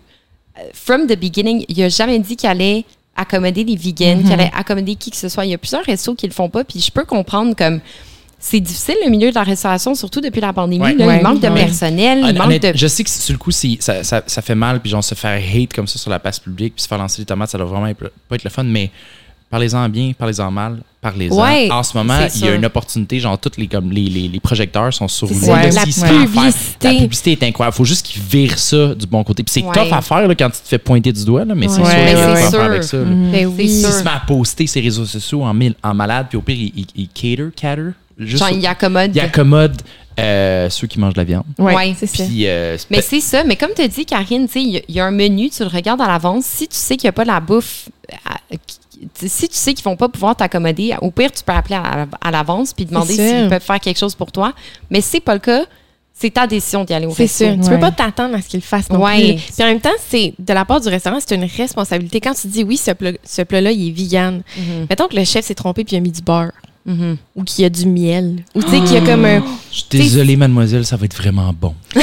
[0.58, 2.84] euh, from the beginning, il n'a jamais dit qu'il allait
[3.16, 5.46] accommoder les vegans, qu'il allait accommoder qui que ce soit.
[5.46, 7.80] Il y a plusieurs restos qui le font pas, puis je peux comprendre comme
[8.48, 10.82] c'est difficile le milieu de la restauration, surtout depuis la pandémie.
[10.84, 10.94] Ouais.
[10.94, 11.06] là.
[11.06, 11.16] Ouais.
[11.18, 11.64] Il manque de Ouais.
[11.64, 12.78] personnel, il manque Honnête- de.
[12.78, 15.40] Je sais que sur le coup, ça, ça, ça fait mal, puis genre se faire
[15.40, 17.66] hate comme ça sur la place publique, puis se faire lancer des tomates, ça doit
[17.66, 18.90] vraiment être- pas être le fun, mais
[19.50, 21.40] parlez-en bien, parlez-en mal, parlez-en.
[21.40, 24.28] Ouais, en ce moment, il y a une opportunité, genre, tous les, comme, les, les,
[24.28, 25.46] les projecteurs sont sur vous.
[25.46, 26.06] là, la publicité.
[26.82, 27.76] La publicité est incroyable.
[27.76, 29.42] faut juste qu'ils virent ça du bon côté.
[29.42, 29.72] Puis c'est Ouais.
[29.72, 31.84] tough à faire là, quand tu te fais pointer du doigt, là, mais c'est Ouais.
[31.84, 32.98] sûr Ouais, qu'il ouais, faire avec ça.
[33.32, 33.68] C'est oui.
[33.80, 33.88] sûr.
[33.88, 36.56] S'il se met à poster ses réseaux sociaux en, mille- en malade, puis au pire,
[36.58, 37.82] il, il, il cater, cater,
[38.18, 39.14] juste Genre, il accommode.
[39.14, 39.76] il accommode
[40.18, 41.44] euh, ceux qui mangent de la viande.
[41.58, 41.74] Ouais.
[41.74, 41.94] Ouais.
[41.98, 42.22] C'est ça.
[42.24, 43.44] Euh, Mais c'est ça.
[43.44, 45.62] Mais comme tu dis, Karine, tu il y a- il y, a un menu, tu
[45.62, 46.44] le regardes à l'avance.
[46.46, 47.88] Si tu sais qu'il n'y a pas la bouffe,
[48.24, 48.78] à- qui-
[49.28, 52.30] si tu sais qu'ils vont pas pouvoir t'accommoder, au pire, tu peux appeler à, à
[52.30, 54.54] l'avance puis demander C'est s'ils peuvent faire quelque chose pour toi.
[54.90, 55.64] Mais si c'est pas le cas,
[56.18, 57.44] c'est ta décision d'y aller au C'est resto.
[57.44, 57.54] sûr.
[57.56, 57.74] Tu Ouais.
[57.74, 59.34] peux pas t'attendre à ce qu'ils le fassent non Ouais.
[59.34, 59.42] plus.
[59.52, 62.22] Puis en même temps, c'est de la part du restaurant, c'est une responsabilité.
[62.22, 64.40] Quand tu dis oui, ce plat- ce plat-là, il est vegan.
[64.56, 64.86] Mhm.
[64.88, 66.52] Mettons que le chef s'est trompé puis il a mis du beurre
[67.34, 69.76] Ou qu'il y a du miel ou tu sais qu'il y a comme un Je
[69.78, 71.74] suis désolé, mademoiselle, ça va être vraiment bon.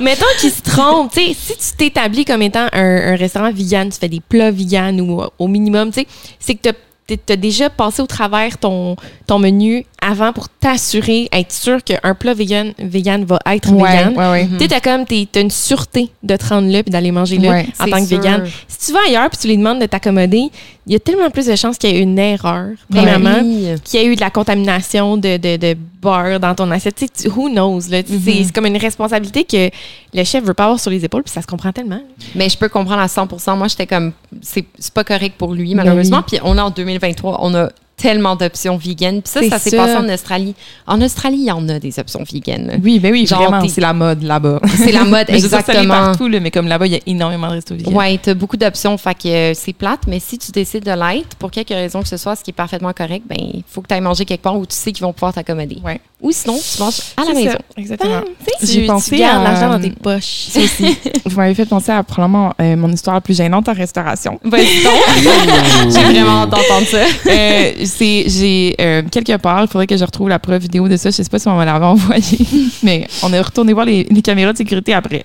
[0.00, 3.88] mettons qu'il se trompe, tu sais, si tu t'établis comme étant un, un restaurant vegan,
[3.90, 6.06] tu fais des plats vegan ou euh, au minimum, tu sais,
[6.38, 6.68] c'est que
[7.06, 12.14] tu as déjà passé au travers ton, ton menu avant pour t'assurer, être sûr qu'un
[12.14, 14.14] plat vegan, vegan va être Ouais, vegan.
[14.16, 14.48] ouais, ouais.
[14.52, 17.36] Tu sais, t'as comme, t'es- t'as une sûreté de te rendre là puis d'aller manger
[17.38, 18.18] là Ouais, en tant que sûr.
[18.18, 18.46] vegan.
[18.68, 20.44] Si tu vas ailleurs puis tu les demandes de t'accommoder,
[20.86, 23.68] il y a tellement plus de chances qu'il y ait une erreur, Ben premièrement, oui.
[23.84, 26.96] qu'il y ait eu de la contamination de, de, de beurre dans ton assiette.
[26.96, 27.88] Tu sais, who knows?
[27.90, 28.02] là?
[28.06, 28.44] C'est Mhm.
[28.44, 29.70] c'est comme une responsabilité que
[30.12, 32.02] le chef veut pas avoir sur les épaules puis ça se comprend tellement.
[32.34, 35.70] Mais je peux comprendre à 100% Moi, j'étais comme, c'est c'est pas correct pour lui,
[35.74, 36.22] Ben malheureusement.
[36.22, 37.70] Puis on est en 2023, on a
[38.04, 39.22] tellement d'options vegan.
[39.22, 40.54] Puis ça, ça s'est passé en Australie.
[40.86, 42.78] En Australie, il y en a des options vegan.
[42.82, 44.60] Oui, ben oui, Genre, vraiment, c'est la mode là-bas.
[44.76, 45.88] C'est la mode, Mais ça exactement.
[45.88, 47.94] partout, là, mais comme là-bas, il y a énormément de restos vegan.
[47.94, 51.34] Ouais, t'as beaucoup d'options, fait que euh, c'est plate, mais si tu décides de l'être,
[51.38, 53.88] pour quelque raison que ce soit, ce qui est parfaitement correct, ben il faut que
[53.88, 55.78] tu ailles manger quelque part où tu sais qu'ils vont pouvoir t'accommoder.
[55.82, 56.00] Ouais.
[56.24, 57.50] Ou sinon, tu manges à la maison.
[57.50, 58.14] ça, Exactement.
[58.14, 58.24] Bam,
[58.58, 60.46] tu sais, J'ai tu- pensé tu gardes à- l'argent dans tes poches.
[60.48, 60.96] Ça aussi.
[61.26, 64.40] Vous m'avez fait penser à probablement euh, mon histoire la plus gênante en restauration.
[64.42, 64.92] Vas-y donc.
[65.92, 67.04] J'ai vraiment hâte d'entendre ça.
[67.30, 70.96] Euh, c'est j'ai euh, quelque part, il faudrait que je retrouve la preuve vidéo de
[70.96, 71.10] ça.
[71.10, 72.38] Je sais pas si on me l'avait envoyé,
[72.82, 75.22] mais on est retourné voir les, les caméras de sécurité après.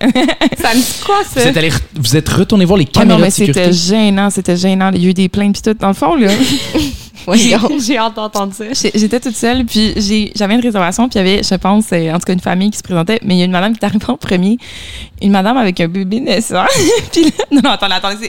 [0.61, 1.47] Ça me dit quoi, Vous ça?
[1.47, 3.71] êtes, allé, vous êtes retourné voir les non, caméras mais de sécurité?
[3.71, 4.91] c'était gênant, c'était gênant.
[4.93, 5.77] Il y a eu des plaintes puis tout.
[5.79, 6.29] Dans le fond, là,
[7.33, 7.55] J'ai
[7.85, 8.65] j'ai hâte d'entendre ça.
[8.95, 12.11] j'étais toute seule puis j'ai- j'avais une réservation puis il y avait, je pense, euh,
[12.11, 13.79] en tout cas une famille qui se présentait, mais il y a une madame qui
[13.83, 14.57] est arrivée en premier,
[15.21, 16.65] une madame avec un bébé naissant.
[17.11, 18.27] puis là, non, non, attendez, attendez,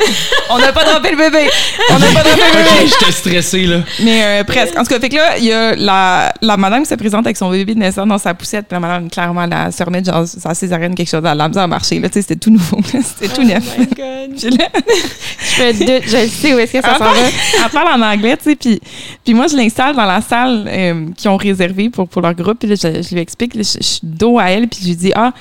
[0.51, 1.49] on n'a pas droppé le bébé,
[1.91, 2.91] on n'a pas droppé le bébé.
[2.99, 3.79] J'étais stressé, là.
[4.03, 4.77] Mais euh, presque.
[4.77, 7.27] En tout cas, fait que là, il y a la, la madame qui se présente
[7.27, 8.67] avec son bébé naissant dans sa poussette.
[8.69, 11.23] Puis la madame, clairement, elle se remet genre sa césarienne, quelque chose.
[11.25, 11.99] Elle a misère à marcher.
[12.01, 12.79] Là, tu sais, c'était tout nouveau.
[12.85, 13.65] C'était tout neuf.
[13.77, 17.23] Puis là, je, je sais où est-ce que ça elle s'en parle, va.
[17.65, 18.57] elle parle en anglais, tu sais.
[18.57, 18.80] Puis,
[19.25, 22.59] puis moi, je l'installe dans la salle euh, qu'ils ont réservée pour, pour leur groupe.
[22.59, 23.57] Puis là, je, lui explique.
[23.57, 24.69] je, suis dos à elle.
[24.69, 25.33] Puis je lui dis, ah,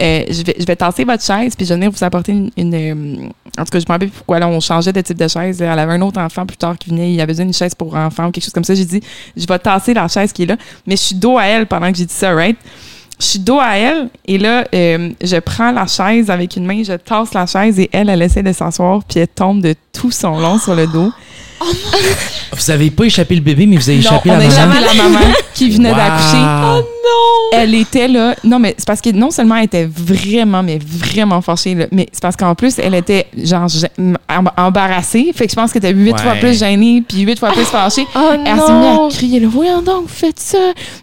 [0.00, 1.54] euh, je, vais, je vais tasser votre chaise.
[1.56, 2.74] Puis je vais venir vous apporter une.
[2.74, 3.28] euh,
[3.58, 5.60] en tout cas, je me rappelle pourquoi là, on changeait de type de chaise.
[5.60, 7.12] Elle avait un autre enfant plus tard qui venait.
[7.12, 8.74] Il avait besoin d'une chaise pour enfant ou quelque chose comme ça.
[8.74, 9.00] J'ai dit,
[9.36, 10.56] je vais tasser la chaise qui est là.
[10.86, 12.56] Mais je suis dos à elle pendant que j'ai dit ça, right?
[13.18, 16.94] Je suis dos à elle et là, je prends la chaise avec une main, je
[16.94, 20.40] tasse la chaise et elle, elle essaie de s'asseoir puis elle tombe de tout son
[20.40, 21.12] long sur le dos.
[22.52, 24.74] Vous avez pas échappé le bébé, mais vous avez échappé on la a maman.
[24.74, 25.20] échappé la maman
[25.54, 25.96] qui venait Wow.
[25.96, 26.84] d'accoucher.
[27.52, 28.34] Elle était là.
[28.42, 32.08] Non, mais c'est parce que non seulement elle était vraiment, mais vraiment fâchée, là, mais
[32.12, 33.68] c'est parce qu'en plus, elle était genre
[34.56, 35.32] embarrassée.
[35.34, 36.18] Fait que je pense qu'elle était huit Ouais.
[36.18, 38.06] fois plus gênée puis huit fois plus fâchée.
[38.16, 39.08] Oh Elle s'est mise non!
[39.08, 40.58] à crier, là, voyons donc, faites ça.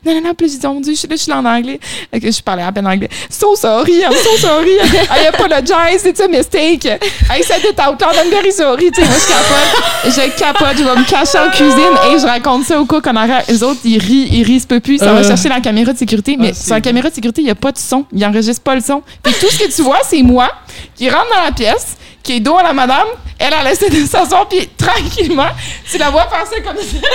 [0.05, 1.37] Non, non, non, puis j'ai dit, oh mon Dieu, je suis là, je suis là
[1.39, 1.79] en anglais.
[2.11, 3.09] Fait que je parlais à peine anglais.
[3.29, 4.75] So sorry, I'm so sorry.
[5.11, 6.85] I apologize, it's a mistake.
[7.29, 8.91] I said it out loud, I'm very sorry.
[8.91, 10.15] Tu sais, moi, je capote.
[10.15, 13.15] Je capote, je vais me cacher en cuisine et je raconte ça au cook en
[13.15, 13.43] arrière.
[13.47, 14.97] Les autres, ils rient, ils rient, se peut plus.
[14.97, 15.23] Ça va Euh.
[15.27, 17.55] chercher la caméra de sécurité, mais Ah, sur la caméra de sécurité, il n'y a
[17.55, 18.05] pas de son.
[18.11, 19.01] Il enregistre pas le son.
[19.23, 20.49] Que tout ce que tu vois, c'est moi
[20.95, 23.07] qui rentre dans la pièce, qui est dos à la madame.
[23.39, 25.49] Elle a laissé de s'asseoir, puis tranquillement,
[25.89, 27.07] tu la vois ça comme ça.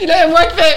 [0.00, 0.76] Puis là, moi qui fais.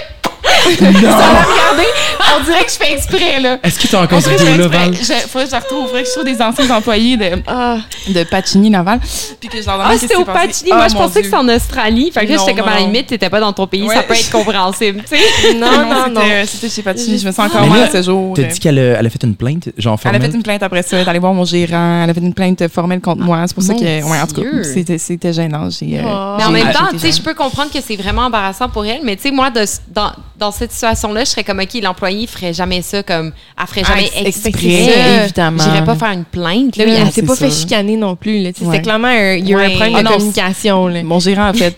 [0.76, 1.88] Ça la regarder.
[2.36, 3.58] On dirait que je fais exprès, là.
[3.62, 5.14] Est-ce que t'as On encore cette je vidéo-là, exprès.
[5.14, 5.22] Val?
[5.22, 5.86] Je- Faudrait que je la retrouve.
[5.86, 9.00] Faudrait que je trouve des anciens employés de, Ah, de Pacini Laval.
[9.40, 10.24] Puis que je leur demande Ah, c'était au.
[10.24, 10.70] Pacini.
[10.72, 12.10] Ah, Moi, je mon pensais que c'est en Australie.
[12.12, 12.86] Fait que là, Non, j'étais comme non, à la non.
[12.92, 13.82] limite, t'étais pas dans ton pays.
[13.84, 13.94] Ouais.
[13.94, 15.54] Ça peut être compréhensible, tu sais.
[15.58, 16.20] non, non, non.
[16.20, 17.18] c'était- C'était chez Pacini.
[17.18, 18.34] Je me sens encore mal ce jour.
[18.36, 20.30] T'as dit qu'elle a, elle a fait une plainte, genre Elle a formelle?
[20.30, 22.34] fait une plainte après ça, elle est allée voir mon gérant, elle a fait une
[22.34, 23.44] plainte formelle contre moi.
[23.46, 25.68] C'est pour ça que, ouais, en tout cas, c'était, c'était gênant.
[25.68, 26.34] Euh, Oh.
[26.38, 29.00] Mais en même temps, tu sais, je peux comprendre que c'est vraiment embarrassant pour elle,
[29.04, 32.52] mais tu sais, moi, de- dans, dans cette situation-là, je serais comme, OK, l'employé ferait
[32.52, 34.48] jamais ça, comme, elle ferait jamais Ah, exprès.
[34.50, 35.22] exprès, ça.
[35.24, 35.62] évidemment.
[35.62, 36.84] J'irais pas faire une plainte, là.
[36.86, 38.42] Elle- s'est c'est pas fait chicaner non plus.
[38.42, 38.50] là.
[38.60, 38.76] Ouais.
[38.76, 39.66] C'est clairement un, il y a Ouais.
[39.66, 40.88] un problème Ah de non, communication.
[40.88, 41.02] Là.
[41.02, 41.76] Mon gérant a fait,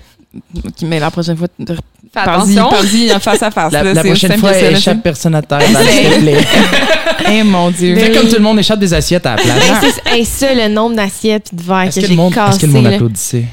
[0.82, 1.48] mais la prochaine fois,
[2.14, 3.14] Fais Parle-y, attention.
[3.16, 3.72] en face à face.
[3.72, 6.38] La, là, la prochaine fois, ça, échappe personne à terre, s'il te plaît.
[6.40, 7.94] c'est- Eh mon Dieu.
[7.96, 9.58] Fais comme tout le monde échappe des assiettes à la place.
[9.82, 12.58] Hey, c'est- hey, ça, le nombre d'assiettes et de verres Est-ce que j'ai monde, est-ce
[12.58, 12.90] que le monde là.
[12.94, 13.44] applaudissait?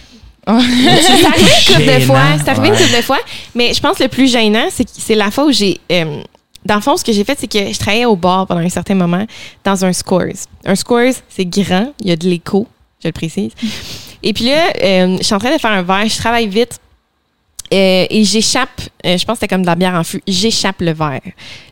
[0.47, 0.51] C'est
[1.25, 2.21] arrivé une couple de fois.
[2.38, 2.79] C'est arrivé une ouais.
[2.82, 3.19] couple de fois.
[3.56, 5.79] Mais je pense que le plus gênant, c'est la fois où j'ai.
[5.91, 6.21] euh,
[6.65, 8.69] dans le fond, ce que j'ai fait, c'est que je travaillais au bar pendant un
[8.69, 9.25] certain moment
[9.65, 10.47] dans un Scores.
[10.65, 12.67] Un Scores, c'est grand, il y a de l'écho,
[13.01, 13.51] je le précise.
[14.23, 16.79] Et puis là, euh, je suis en train de faire un verre, je travaille vite.
[17.73, 20.79] euh, et j'échappe, euh, je pense que c'était comme de la bière en fût, j'échappe
[20.79, 21.19] le verre.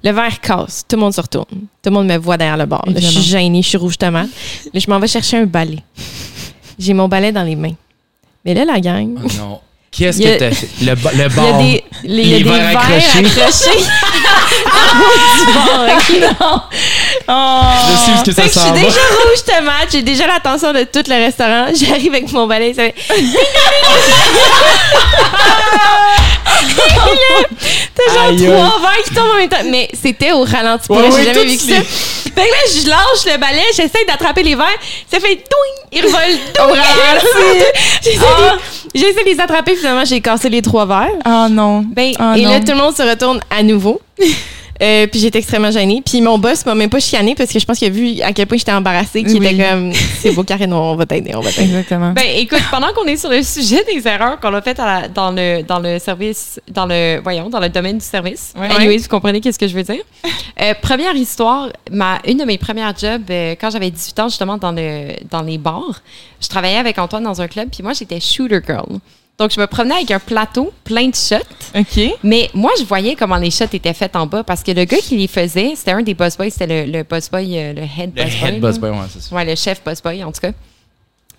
[0.03, 1.45] Le verre casse, tout le monde se retourne.
[1.49, 2.65] Tout le monde me voit derrière le.
[2.65, 4.27] Là, je suis gênée, je suis rouge tomate.
[4.73, 5.79] Là, je m'en vais chercher un balai.
[6.77, 7.75] J'ai mon balai dans les mains.
[8.45, 9.59] Mais là, la gang, Oh non.
[9.91, 10.69] Qu'est-ce que t'as fait?
[10.81, 11.27] Le, le il y a
[11.57, 13.25] des, les- il y a Les des verres verres accrochés.
[13.25, 13.83] accrochés.
[14.95, 16.09] haut du bar, ok?
[17.89, 20.71] Je sais ce que ça Fait que je suis déjà rouge tomate, j'ai déjà l'attention
[20.71, 21.65] de tout le restaurant.
[21.75, 22.95] J'arrive avec mon balai, ça fait.
[27.95, 29.57] T'as genre Aïe, trois verres qui tombent en même temps.
[29.65, 30.87] Mais c'était au ralenti.
[30.87, 31.79] pour Ouais, vrai, ouais, j'ai jamais vécu ça.
[31.79, 34.67] les- Fait que là, je lâche le balai, j'essaie d'attraper les verres.
[35.11, 36.81] Ça fait douing, ils revolent douing.
[38.03, 38.59] J'essaie de-
[38.95, 41.11] J'essaie de les attraper, finalement, j'ai cassé les trois verres.
[41.25, 41.83] Oh non.
[41.87, 42.65] Ben, Ah, et là, non.
[42.65, 44.01] tout le monde se retourne à nouveau.
[44.81, 46.01] Euh, puis j'étais extrêmement gênée.
[46.03, 48.33] Puis mon boss m'a même pas chicané parce que je pense qu'il a vu à
[48.33, 49.45] quel point j'étais embarrassée, qu'il Oui.
[49.47, 51.67] était comme c'est beau Karine, on va t'aider, on va t'aider.
[51.69, 52.13] Exactement.
[52.13, 55.07] Ben, écoute, pendant qu'on est sur le sujet des erreurs qu'on a faites à la-
[55.07, 58.53] dans, le, dans le service, dans le, voyons, dans le domaine du service.
[58.57, 58.69] Ouais.
[58.75, 60.01] Anyways, vous comprenez qu'est-ce que je veux dire?
[60.59, 64.57] Euh, première histoire, ma, une de mes premières jobs, euh, quand j'avais 18 ans, justement,
[64.57, 66.01] dans, le, dans les bars,
[66.41, 68.97] je travaillais avec Antoine dans un club, puis moi, j'étais shooter girl.
[69.41, 71.37] Donc, je me promenais avec un plateau plein de shots.
[71.75, 71.99] OK.
[72.23, 74.97] Mais moi, je voyais comment les shots étaient faits en bas parce que le gars
[74.99, 77.81] qui les faisait, c'était un des boss boys, c'était le, le boss boy, euh, le
[77.81, 78.49] head Le boss boy.
[78.49, 79.35] head boss boy, ouais, c'est ça.
[79.35, 80.51] Ouais, le chef boss boy, en tout cas.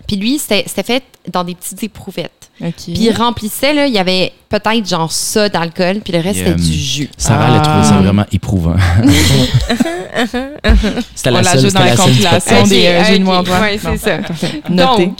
[0.09, 2.51] Puis lui, c'était fait dans des petites éprouvettes.
[2.61, 2.73] OK.
[2.77, 6.55] Puis il remplissait, là, il y avait peut-être genre ça d'alcool, puis le reste, c'était
[6.57, 7.09] du jus.
[7.17, 8.03] Sarah, elle a trouvé ça Ah.
[8.03, 8.75] vraiment éprouvant.
[11.15, 13.25] C'était On la la seule, joue c'était dans la la compilation des euh, jeux de
[13.25, 13.63] mots ok, Antoine.
[13.63, 14.19] ouais, c'est ça.
[14.69, 15.07] Noté.
[15.07, 15.19] Donc,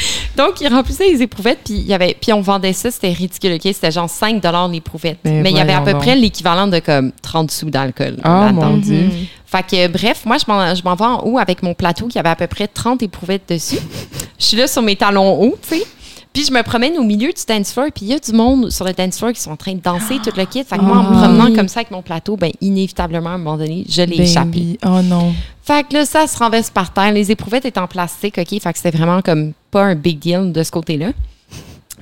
[0.36, 3.54] donc, il remplissait les éprouvettes, puis, il y avait, puis on vendait ça, c'était ridicule,
[3.54, 3.62] OK?
[3.62, 5.18] C'était genre 5 l'éprouvettes.
[5.24, 8.16] Ben Mais il y avait à peu près l'équivalent de comme 30 sous d'alcool.
[8.24, 8.70] Oh là-dedans.
[8.70, 9.08] mon Dieu.
[9.46, 12.36] Fait que, bref, moi, je m'en, vais en haut avec mon plateau qui avait à
[12.36, 13.78] peu près 30 éprouvettes dessus.
[14.38, 15.84] Je suis là sur mes talons hauts, tu sais.
[16.32, 18.70] Puis je me promène au milieu du dance floor, puis il y a du monde
[18.70, 20.62] sur le dance floor qui sont en train de danser tout le kit.
[20.62, 21.22] Fait que moi, en me Ah.
[21.22, 24.26] promenant comme ça avec mon plateau, ben inévitablement, à un moment donné, je l'ai Ben
[24.26, 24.78] échappé.
[24.86, 25.34] Oh non.
[25.62, 27.12] Fait que là, ça se renverse par terre.
[27.12, 28.60] Les éprouvettes étaient en plastique, OK?
[28.60, 31.12] Fait que c'était vraiment comme pas un big deal de ce côté-là.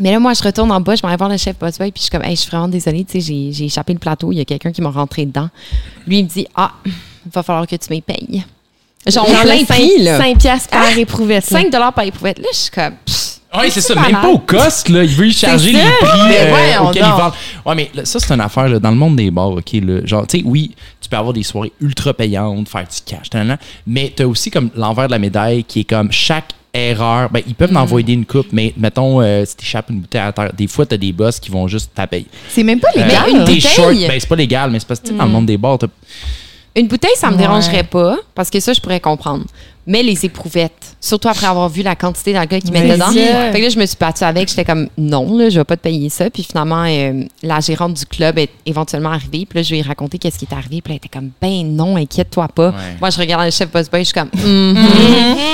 [0.01, 1.93] Mais là, moi, je retourne en bas, je m'en vais voir le chef boy, puis
[1.97, 4.31] je suis comme, hey, je suis vraiment désolée, tu sais, j'ai, j'ai échappé le plateau,
[4.31, 5.49] il y a quelqu'un qui m'a rentré dedans.
[6.07, 6.93] Lui, il me dit, ah, il
[7.33, 8.45] va falloir que tu me payes.
[9.07, 10.19] Genre, Genre plein le prix, là.
[10.19, 11.51] 5 piastres par éprouvette.
[11.51, 11.61] là.
[11.63, 12.39] 5 par éprouvette.
[12.39, 12.93] Là, je suis comme,
[13.59, 14.23] Oui, c'est ça, C'est même malade.
[14.23, 15.03] pas au cost, là.
[15.03, 17.19] Il veut y charger les prix Mais euh, auxquels donc.
[17.19, 17.33] vendent.
[17.67, 20.01] Ouais, mais là, ça, c'est une affaire, là, dans le monde des bars, OK, là.
[20.05, 23.29] Genre, tu sais, oui, tu peux avoir des soirées ultra payantes, faire du cash,
[23.87, 27.55] mais t'as aussi comme l'envers de la médaille qui est comme chaque erreur, ben, ils
[27.55, 27.77] peuvent Mm.
[27.79, 30.97] envoyer une coupe, mais mettons, euh, si t'échappes une bouteille à terre, des fois, t'as
[30.97, 32.27] des boss qui vont juste taper.
[32.49, 33.29] C'est même pas légal.
[33.31, 34.07] une T'es bouteille?
[34.09, 35.79] ben, c'est pas légal, mais c'est parce que, tu sais, dans le monde des bars,
[35.79, 35.87] t'as
[36.79, 37.39] Une bouteille, ça me Ouais.
[37.43, 39.45] dérangerait pas, parce que ça, je pourrais comprendre.
[39.91, 43.07] Mais les éprouvettes, surtout après avoir vu la quantité d'alcool qu'ils mettent dedans.
[43.11, 44.51] Fait que là, je me suis battue avec.
[44.51, 46.29] J'étais comme, non, là, je vais pas te payer ça.
[46.29, 49.47] Puis finalement, euh, la gérante du club est éventuellement arrivée.
[49.49, 50.83] Puis là, je lui ai raconté qu'est-ce qui est arrivé.
[50.83, 52.69] Puis là, elle était comme, ben non, inquiète-toi pas.
[52.69, 52.75] Ouais.
[53.01, 54.77] Moi, je regardais le chef boss boy, je suis comme, Mhm.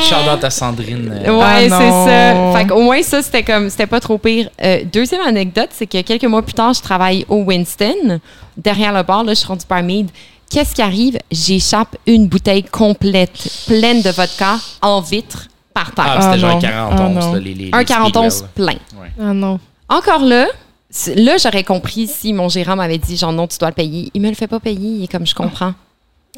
[0.02, 1.12] Shout out à Sandrine.
[1.24, 2.58] euh, Ouais, Ah c'est ça.
[2.58, 4.48] Fait qu'au moins, ça, c'était comme, c'était pas trop pire.
[4.64, 8.18] Euh, deuxième anecdote, c'est que quelques mois plus tard, je travaille au Winston,
[8.56, 10.10] derrière le bar, là, je suis rendue barmaid.
[10.50, 11.18] Qu'est-ce qui arrive?
[11.30, 16.04] J'échappe une bouteille complète, pleine de vodka, en vitre, par terre.
[16.06, 16.56] Ah, c'était Ah genre non.
[16.58, 17.32] un 40 Ah onces, non.
[17.34, 18.76] là, les, les, un les 40 onces plein.
[19.20, 19.58] Ah non.
[19.88, 20.46] Encore là,
[21.16, 24.10] là, j'aurais compris si mon gérant m'avait dit, genre, non, tu dois le payer.
[24.14, 25.74] Il me le fait pas payer, il est comme je comprends.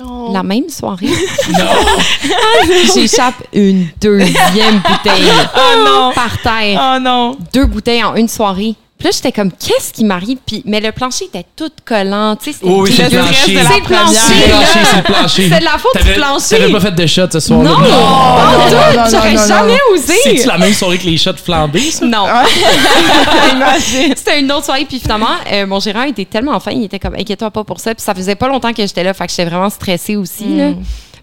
[0.02, 0.30] Oh.
[0.32, 1.08] La même soirée,
[2.94, 6.12] j'échappe une deuxième bouteille Oh non.
[6.14, 6.80] par terre.
[6.96, 7.36] Oh non.
[7.52, 8.74] deux bouteilles en une soirée.
[8.98, 10.38] Puis là, j'étais comme, qu'est-ce qui m'arrive?
[10.46, 12.34] Puis, mais le plancher était tout collant.
[12.36, 13.52] Tu sais, c'était Oh oui, c'est le plancher.
[13.52, 16.58] de la C'est le plancher, C'est le plancher, c'est de la faute du plancher.
[16.58, 17.70] T'avais pas fait de shot ce soir-là.
[17.70, 17.78] Non!
[17.78, 19.10] non, non, tout!
[19.10, 19.94] J'aurais non, non, jamais non.
[19.94, 20.14] osé!
[20.22, 22.06] C'est-tu la même soirée que les shots flambés, ça?
[22.06, 22.24] Non.
[23.52, 24.14] Imagine.
[24.16, 24.86] C'était une autre soirée.
[24.88, 26.70] Puis finalement, euh, mon gérant était tellement fin.
[26.70, 27.94] Il était comme, inquiète-toi pas pour ça.
[27.94, 29.12] Puis ça faisait pas longtemps que j'étais là.
[29.14, 30.56] Fait que j'étais vraiment stressée aussi.
[30.56, 30.70] là.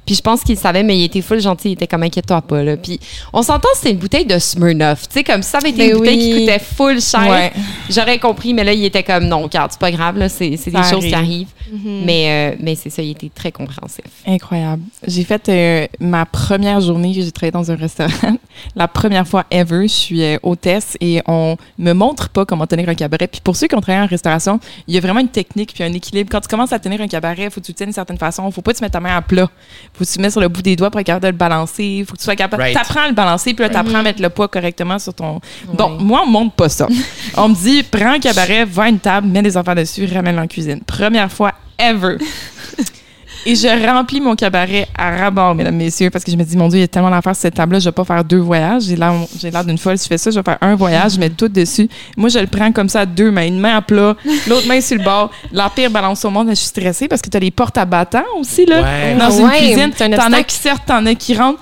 [0.05, 1.69] Puis je pense qu'il savait, mais il était full gentil.
[1.69, 2.63] Il était comme inquiète-toi pas.
[2.63, 2.77] Là.
[2.77, 2.99] Puis
[3.31, 5.07] on s'entend, c'était une bouteille de Smirnoff.
[5.07, 6.39] Tu sais, comme si ça avait été Ben une bouteille qui oui.
[6.41, 7.29] coûtait full cher.
[7.29, 7.53] Ouais.
[7.89, 10.71] J'aurais compris, mais là, il était comme non, regarde, c'est pas grave, là, c'est c'est
[10.71, 11.47] des choses qui arrive.
[11.73, 12.03] arrivent.
[12.05, 14.05] Mais, euh, mais c'est ça, il était très compréhensif.
[14.27, 14.83] Incroyable.
[15.07, 18.37] J'ai fait euh, ma première journée que j'ai travaillé dans un restaurant.
[18.75, 22.89] La première fois ever, je suis euh, hôtesse et on me montre pas comment tenir
[22.89, 23.27] un cabaret.
[23.27, 25.83] Puis pour ceux qui ont travaillé en restauration, il y a vraiment une technique puis
[25.83, 26.29] un équilibre.
[26.31, 28.49] Quand tu commences à tenir un cabaret, faut que tu le tiennes d'une certaine façon.
[28.51, 29.49] Faut pas que tu mettes ta main à plat.
[29.95, 31.37] Faut que tu le mets sur le bout des doigts pour être capable de le
[31.37, 32.03] balancer.
[32.07, 32.63] Faut que tu sois capable.
[32.63, 32.75] Right.
[32.75, 35.39] T'apprends à le balancer puis là t'apprends à mettre le poids correctement sur ton.
[35.71, 36.03] Bon, Ouais.
[36.03, 36.87] moi on me montre pas ça.
[37.37, 40.39] on me dit prends un cabaret, va à une table, mets des enfants dessus, ramène
[40.39, 40.81] en cuisine.
[40.81, 42.17] Première fois ever.
[43.45, 46.69] Et je remplis mon cabaret à rabord, mesdames, messieurs, parce que je me dis, mon
[46.69, 48.83] Dieu, il y a tellement d'affaires sur cette table-là, je vais pas faire deux voyages.
[48.83, 49.97] J'ai l'air, j'ai l'air d'une folle.
[49.97, 51.89] Si je fais ça, je vais faire un voyage, je mets tout dessus.
[52.15, 53.45] Moi, je le prends comme ça à deux mains.
[53.47, 54.15] Une main à plat,
[54.47, 55.29] l'autre main sur le bord.
[55.51, 57.83] La pire balance au monde, je suis stressée parce que tu as les portes à
[57.85, 58.81] battant aussi, là.
[58.81, 59.15] Ouais.
[59.15, 59.91] Dans une Ouais, cuisine.
[59.91, 61.59] T'en as qui sortent, t'en as qui rentrent.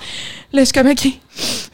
[0.52, 1.08] Là, je suis comme, OK.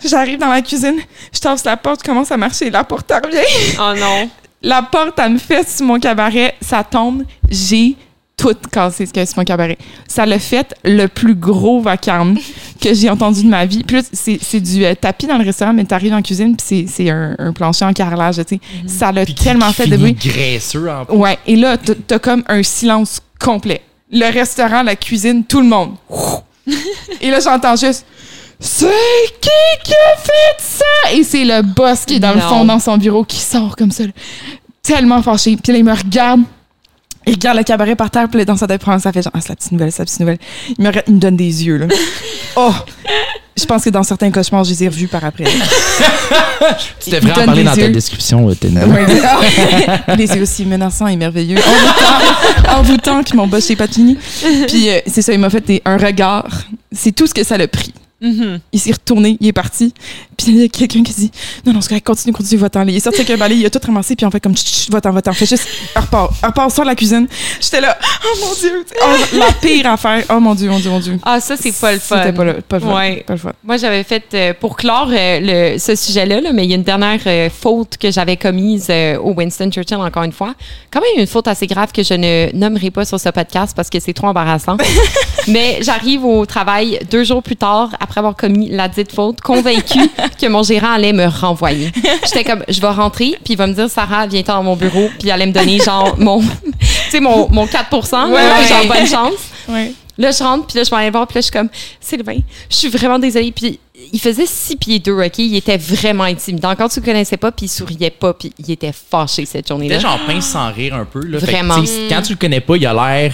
[0.04, 0.96] J'arrive dans la cuisine,
[1.34, 3.74] je tasse la porte, je commence à marcher, la porte revient.
[3.80, 4.30] Oh non.
[4.62, 7.24] La porte, elle me fait sur mon cabaret, ça tombe.
[7.50, 7.96] J'ai
[8.38, 9.76] tout cassé ce qu'il y a sur mon cabaret.
[10.06, 12.38] Ça l'a fait le plus gros vacarme
[12.80, 13.82] que j'ai entendu de ma vie.
[13.84, 16.86] Plus, c'est c'est du euh, tapis dans le restaurant, mais t'arrives en cuisine, puis c'est-
[16.88, 18.60] c'est un, un plancher en carrelage, tu sais.
[18.86, 20.12] Ça l'a Puis tellement qui fait de bruit.
[20.14, 21.16] graisseux en plus.
[21.16, 23.82] Ouais, et là, t'as- comme un silence complet.
[24.10, 25.94] Le restaurant, la cuisine, tout le monde.
[27.20, 28.06] Et là, j'entends juste
[28.60, 28.86] C'est
[29.40, 29.48] qui
[29.84, 31.12] qui a fait ça?
[31.14, 33.90] Et c'est le boss qui est dans le fond dans son bureau qui sort comme
[33.90, 34.10] ça, là,
[34.82, 35.56] tellement fâché.
[35.62, 36.40] Puis là, il me regarde.
[37.28, 39.50] Il regarde le cabaret par terre, puis dans sa tête, ça fait genre, ah, c'est
[39.50, 40.38] la petite nouvelle, c'est la petite nouvelle.
[40.78, 41.86] Il me, il me donne des yeux, là.
[42.56, 42.72] Oh!
[43.56, 45.44] Je pense que dans certains cosmos, je les ai revus par après.
[47.04, 48.76] Tu devrais en parler dans ta description, Tenny.
[48.76, 49.06] Ouais,
[50.16, 51.58] les yeux aussi menaçants et merveilleux.
[52.68, 54.16] En vous temps que mon boss chez Patini.
[54.68, 56.46] Puis euh, c'est ça, il m'a fait des- un regard.
[56.92, 57.92] C'est tout ce que ça l'a pris.
[58.20, 59.94] Il s'est retourné, il est parti.
[60.38, 61.30] Puis il y a quelqu'un qui dit
[61.66, 62.86] Non, non, c'est correct, continue, continue, va-t'en.
[62.86, 64.54] Il est sorti avec un balai, il a tout ramassé, puis on fait comme
[64.90, 65.32] va-t'en, va-t'en.
[65.32, 67.26] Fais juste, repars, repars, sors de la cuisine.
[67.60, 70.24] J'étais là, oh mon Dieu, Oh, la pire affaire.
[70.30, 71.18] Oh mon Dieu, mon Dieu, mon Dieu.
[71.24, 72.18] Ah, ça, c'est pas le fun.
[72.18, 72.94] C'était pas le, pas le fun.
[72.94, 73.24] Ouais.
[73.26, 73.52] Pas le fun.
[73.64, 76.76] Moi, j'avais fait, euh, pour clore euh, le, ce sujet-là, là, mais il y a
[76.76, 80.54] une dernière euh, faute que j'avais commise au Winston Churchill, encore une fois.
[80.92, 83.90] Quand même une faute assez grave que je ne nommerai pas sur ce podcast parce
[83.90, 84.76] que c'est trop embarrassant.
[85.48, 90.08] mais j'arrive au travail deux jours plus tard, après avoir commis la dite faute, convaincue
[90.40, 91.92] que mon gérant allait me renvoyer.
[92.24, 95.08] J'étais comme, je vais rentrer, puis il va me dire, Sarah, viens dans mon bureau,
[95.18, 96.46] puis il allait me donner genre mon, tu
[97.10, 98.68] sais, mon, mon 4 là, Ouais.
[98.68, 99.34] genre bonne chance.
[99.68, 99.92] Ouais.
[100.20, 101.68] Là, je rentre, puis là, je m'en allais voir, puis là, je suis comme,
[102.00, 102.38] Sylvain,
[102.68, 103.52] je suis vraiment désolée.
[103.52, 103.78] Puis
[104.12, 105.38] il faisait six pieds deux, OK?
[105.38, 106.74] Il était vraiment intimidant.
[106.76, 109.68] Quand tu le connaissais pas, puis il souriait pas, puis il était fâché cette Il
[109.68, 109.94] journée-là.
[109.94, 111.20] était genre pince sans rire un peu.
[111.24, 111.38] Là.
[111.38, 111.76] Fait que, Vraiment.
[112.08, 113.32] Quand tu le connais pas, il a l'air.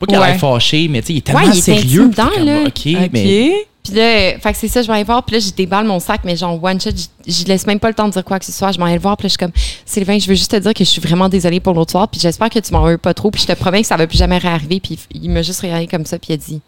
[0.00, 0.26] Pas qu'il a Ouais.
[0.32, 2.00] l'air fâché, mais tu sais, il est tellement Ouais, il était sérieux.
[2.00, 2.60] intimidant, comme, là.
[2.66, 3.66] OK, mais.
[3.84, 6.00] Puis là, fait que c'est ça, je vais aller voir, puis là, je déballe mon
[6.00, 6.90] sac, mais genre, one shot,
[7.26, 8.72] je laisse même pas le temps de dire quoi que ce soit.
[8.72, 9.52] Je m'en vais le voir, puis là, je suis comme,
[9.84, 12.18] Sylvain, je veux juste te dire que je suis vraiment désolée pour l'autre soir, puis
[12.18, 14.16] j'espère que tu m'en veux pas trop, puis je te promets que ça va plus
[14.16, 14.80] jamais réarriver.
[14.80, 16.60] Puis il m'a juste regardé comme ça, puis il a dit,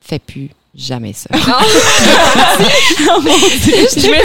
[0.00, 1.28] fais plus jamais ça.
[1.32, 1.38] je
[4.08, 4.16] me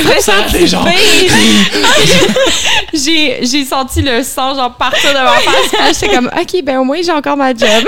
[2.93, 5.99] j'ai, j'ai senti le sang genre partir de ma face.
[5.99, 7.67] J'étais comme, OK, ben au moins j'ai encore ma job.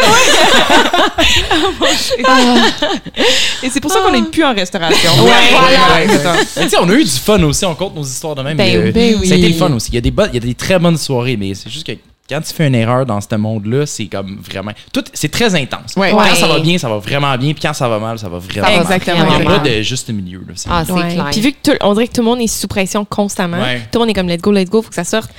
[3.64, 5.12] Et c'est pour ça qu'on n'est plus en restauration.
[5.24, 5.96] Ouais, voilà.
[5.96, 8.58] ouais, on a eu du fun aussi, on compte nos histoires de même.
[8.58, 9.28] Ben mais, euh, oui, ben oui.
[9.28, 9.90] Ça a été le fun aussi.
[9.92, 11.94] Il y a des, il y a des très bonnes soirées, mais c'est juste que
[12.32, 14.72] quand tu fais une erreur dans ce monde-là, c'est comme vraiment.
[14.94, 15.96] Tout, c'est très intense.
[15.98, 16.12] Ouais.
[16.12, 16.36] Quand Ouais.
[16.36, 18.68] ça va bien, ça va vraiment bien, puis quand ça va mal, ça va vraiment
[18.68, 18.94] Ça va mal.
[18.94, 19.26] Exactement.
[19.38, 20.40] Il n'y a pas de juste milieu.
[20.48, 20.54] Là.
[20.70, 21.14] Ah, c'est Ouais.
[21.14, 21.28] clair.
[21.32, 23.82] Puis vu que tout, on dirait que tout le monde est sous pression constamment, Ouais.
[23.92, 25.30] tout le monde est comme let's go, let's go, faut que ça sorte.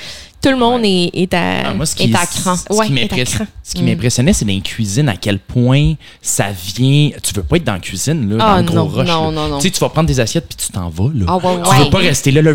[0.43, 1.69] Tout le monde est, est à.
[1.69, 2.57] Ah, moi, ce est à cran.
[2.57, 2.87] ce qui Ouais,
[3.63, 7.11] ce m'impressionnait, c'est dans les cuisines à quel point ça vient.
[7.23, 9.09] Tu veux pas être dans la cuisine, là, Ah, dans le gros non, rush.
[9.09, 9.31] non, là.
[9.31, 9.59] non, non.
[9.59, 11.11] Tu sais, tu vas prendre des assiettes puis tu t'en vas.
[11.15, 11.27] Là.
[11.29, 12.53] Ah, ouais, Tu veux pas rester là, là,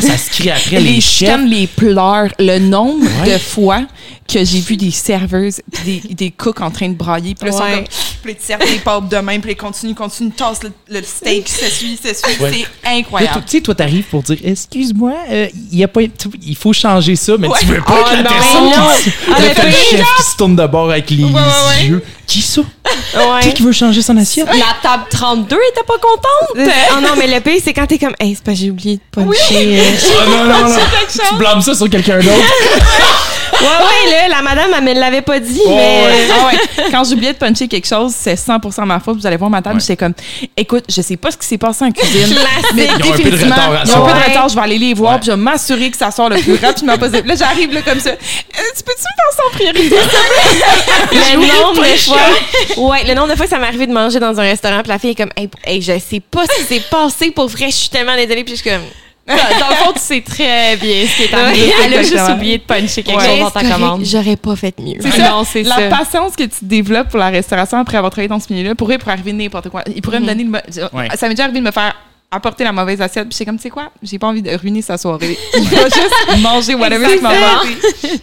[0.00, 1.40] ça se crie après les, les chefs.
[1.48, 3.86] les pleurs, le nombre de fois
[4.28, 7.34] que j'ai vu des serveuses des, des cooks en train de brailler.
[7.34, 7.74] Puis là, ils sont Ouais.
[7.74, 7.84] comme,
[8.22, 10.72] puis ils te servent des pâtes de même, puis là, ils continuent, continuent, tassent le,
[10.88, 12.40] le steak, s'essuie, s'essuie.
[12.40, 12.66] Ouais.
[12.84, 13.42] C'est incroyable.
[13.46, 16.72] tu sais, toi, t'arrives pour dire Excuse-moi, euh, il y a pas, tu- il faut
[16.72, 20.36] changer ça, mais tu veux pas Oh, que la personne Ah, le chef qui se
[20.36, 21.86] tourne de bord avec les ouais, ouais.
[21.86, 22.02] yeux.
[22.26, 22.60] Qui ça?
[23.14, 23.40] Ouais.
[23.42, 24.46] Qui qui veut changer son assiette?
[24.46, 26.68] La table 32 était pas contente.
[26.92, 29.00] Ah non, mais le pire, c'est quand t'es comme, hey, c'est pas, j'ai oublié de
[29.10, 29.82] puncher.
[30.20, 30.76] Ah non, non, non.
[31.10, 32.36] Tu blâmes ça sur quelqu'un d'autre.
[33.60, 36.04] Ouais, ouais, là, la madame, elle me l'avait pas dit, Ouais, mais.
[36.06, 36.28] ouais.
[36.32, 36.84] Ah ouais.
[36.90, 39.16] Quand j'oubliais de puncher quelque chose, c'est 100% ma faute.
[39.18, 39.80] Vous allez voir ma table, Ouais.
[39.80, 40.14] j'étais comme,
[40.56, 42.36] écoute, je sais pas ce qui s'est passé en cuisine.
[42.74, 44.28] mais Ils ont un peu de retard à ils ont un peu de ça.
[44.28, 44.48] retard.
[44.48, 45.18] Je vais aller les voir, Ouais.
[45.18, 47.26] puis je vais m'assurer que ça sort le plus rapidement possible.
[47.28, 48.10] Là, j'arrive là comme ça.
[48.10, 48.14] Euh,
[48.76, 49.96] tu peux-tu me passer en priorité?
[51.12, 52.90] le nombre de fois.
[52.90, 54.88] Ouais, le nombre de fois que ça m'est arrivé de manger dans un restaurant, puis
[54.88, 57.66] la fille est comme, hey, hey, je sais pas ce qui s'est passé pour vrai,
[57.70, 58.82] je suis tellement désolée, puis je suis comme.
[59.60, 61.72] Dans le fond, tu sais très bien ce qui est arrivé.
[61.84, 63.28] Elle a juste oublié de puncher quelque Ouais.
[63.28, 64.04] chose dans ta commande.
[64.04, 64.96] J'aurais pas fait mieux.
[65.00, 65.30] C'est ça.
[65.30, 65.88] non, c'est la ça.
[65.88, 69.08] patience que tu développes pour la restauration après avoir travaillé dans ce milieu-là pourrait pour
[69.10, 69.82] arriver n'importe quoi.
[69.94, 70.50] Il pourrait me donner le.
[70.50, 71.08] Ouais.
[71.16, 71.94] Ça m'est déjà arrivé de me faire
[72.30, 73.28] apporter la mauvaise assiette.
[73.28, 75.36] Puis c'est comme, tu sais quoi, j'ai pas envie de ruiner sa soirée.
[75.54, 78.20] Je vais juste manger whatever m'as apporté.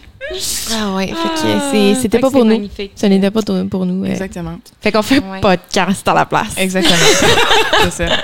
[0.72, 2.52] Ah ouais, fait que Ah, c'est- c'était fait pas que pour nous.
[2.52, 2.92] magnifique.
[2.96, 4.04] Ce n'était pas pour nous.
[4.04, 4.12] euh.
[4.12, 4.60] Exactement.
[4.80, 5.38] Fait qu'on fait Ouais.
[5.38, 6.50] un podcast à la place.
[6.58, 6.96] Exactement.
[7.90, 8.16] c'est ça.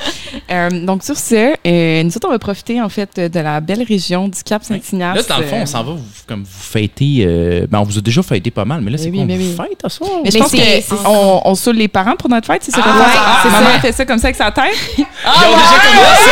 [0.52, 3.82] Euh, donc, sur ce, euh, nous autres, on va profiter, en fait, de la belle
[3.84, 5.16] région du Cap-Saint-Ignace.
[5.18, 7.24] Là, dans le fond, on s'en va, vous, comme vous fêtez.
[7.26, 9.26] euh, ben, on vous a déjà fêté pas mal, mais là, c'est oui, quoi?
[9.26, 9.56] mais on oui.
[9.56, 10.10] vous fête à soir?
[10.24, 12.72] Mais je Mais pense c'est- c'est- qu'on on saoule les parents pour notre fête, c'est
[12.72, 13.80] ça Ah, ouais, Ah, c'est maman ça.
[13.80, 14.66] fait ça comme ça avec sa tête.
[14.98, 16.32] Ils ont déjà commencé!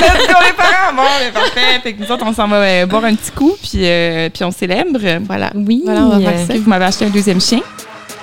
[0.00, 0.94] Let's go, les parents!
[0.94, 1.80] Bon, mais parfait.
[1.82, 4.44] Fait que nous autres, on s'en va euh, boire un petit coup, puis, euh, puis
[4.44, 4.98] on célèbre.
[5.26, 5.50] Voilà.
[5.54, 5.82] Oui.
[5.84, 6.54] Voilà, on va faire ça.
[6.58, 7.60] vous m'avez acheté un deuxième chien?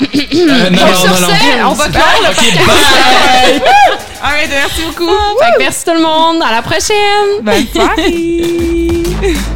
[0.01, 1.27] Euh, non, non, Sur non, non.
[1.27, 3.61] ce, on va clore le bye!
[4.21, 5.11] Arrête, merci beaucoup.
[5.39, 6.41] Fait que merci tout le monde.
[6.41, 7.41] À la prochaine.
[7.41, 9.53] Bonne soirée!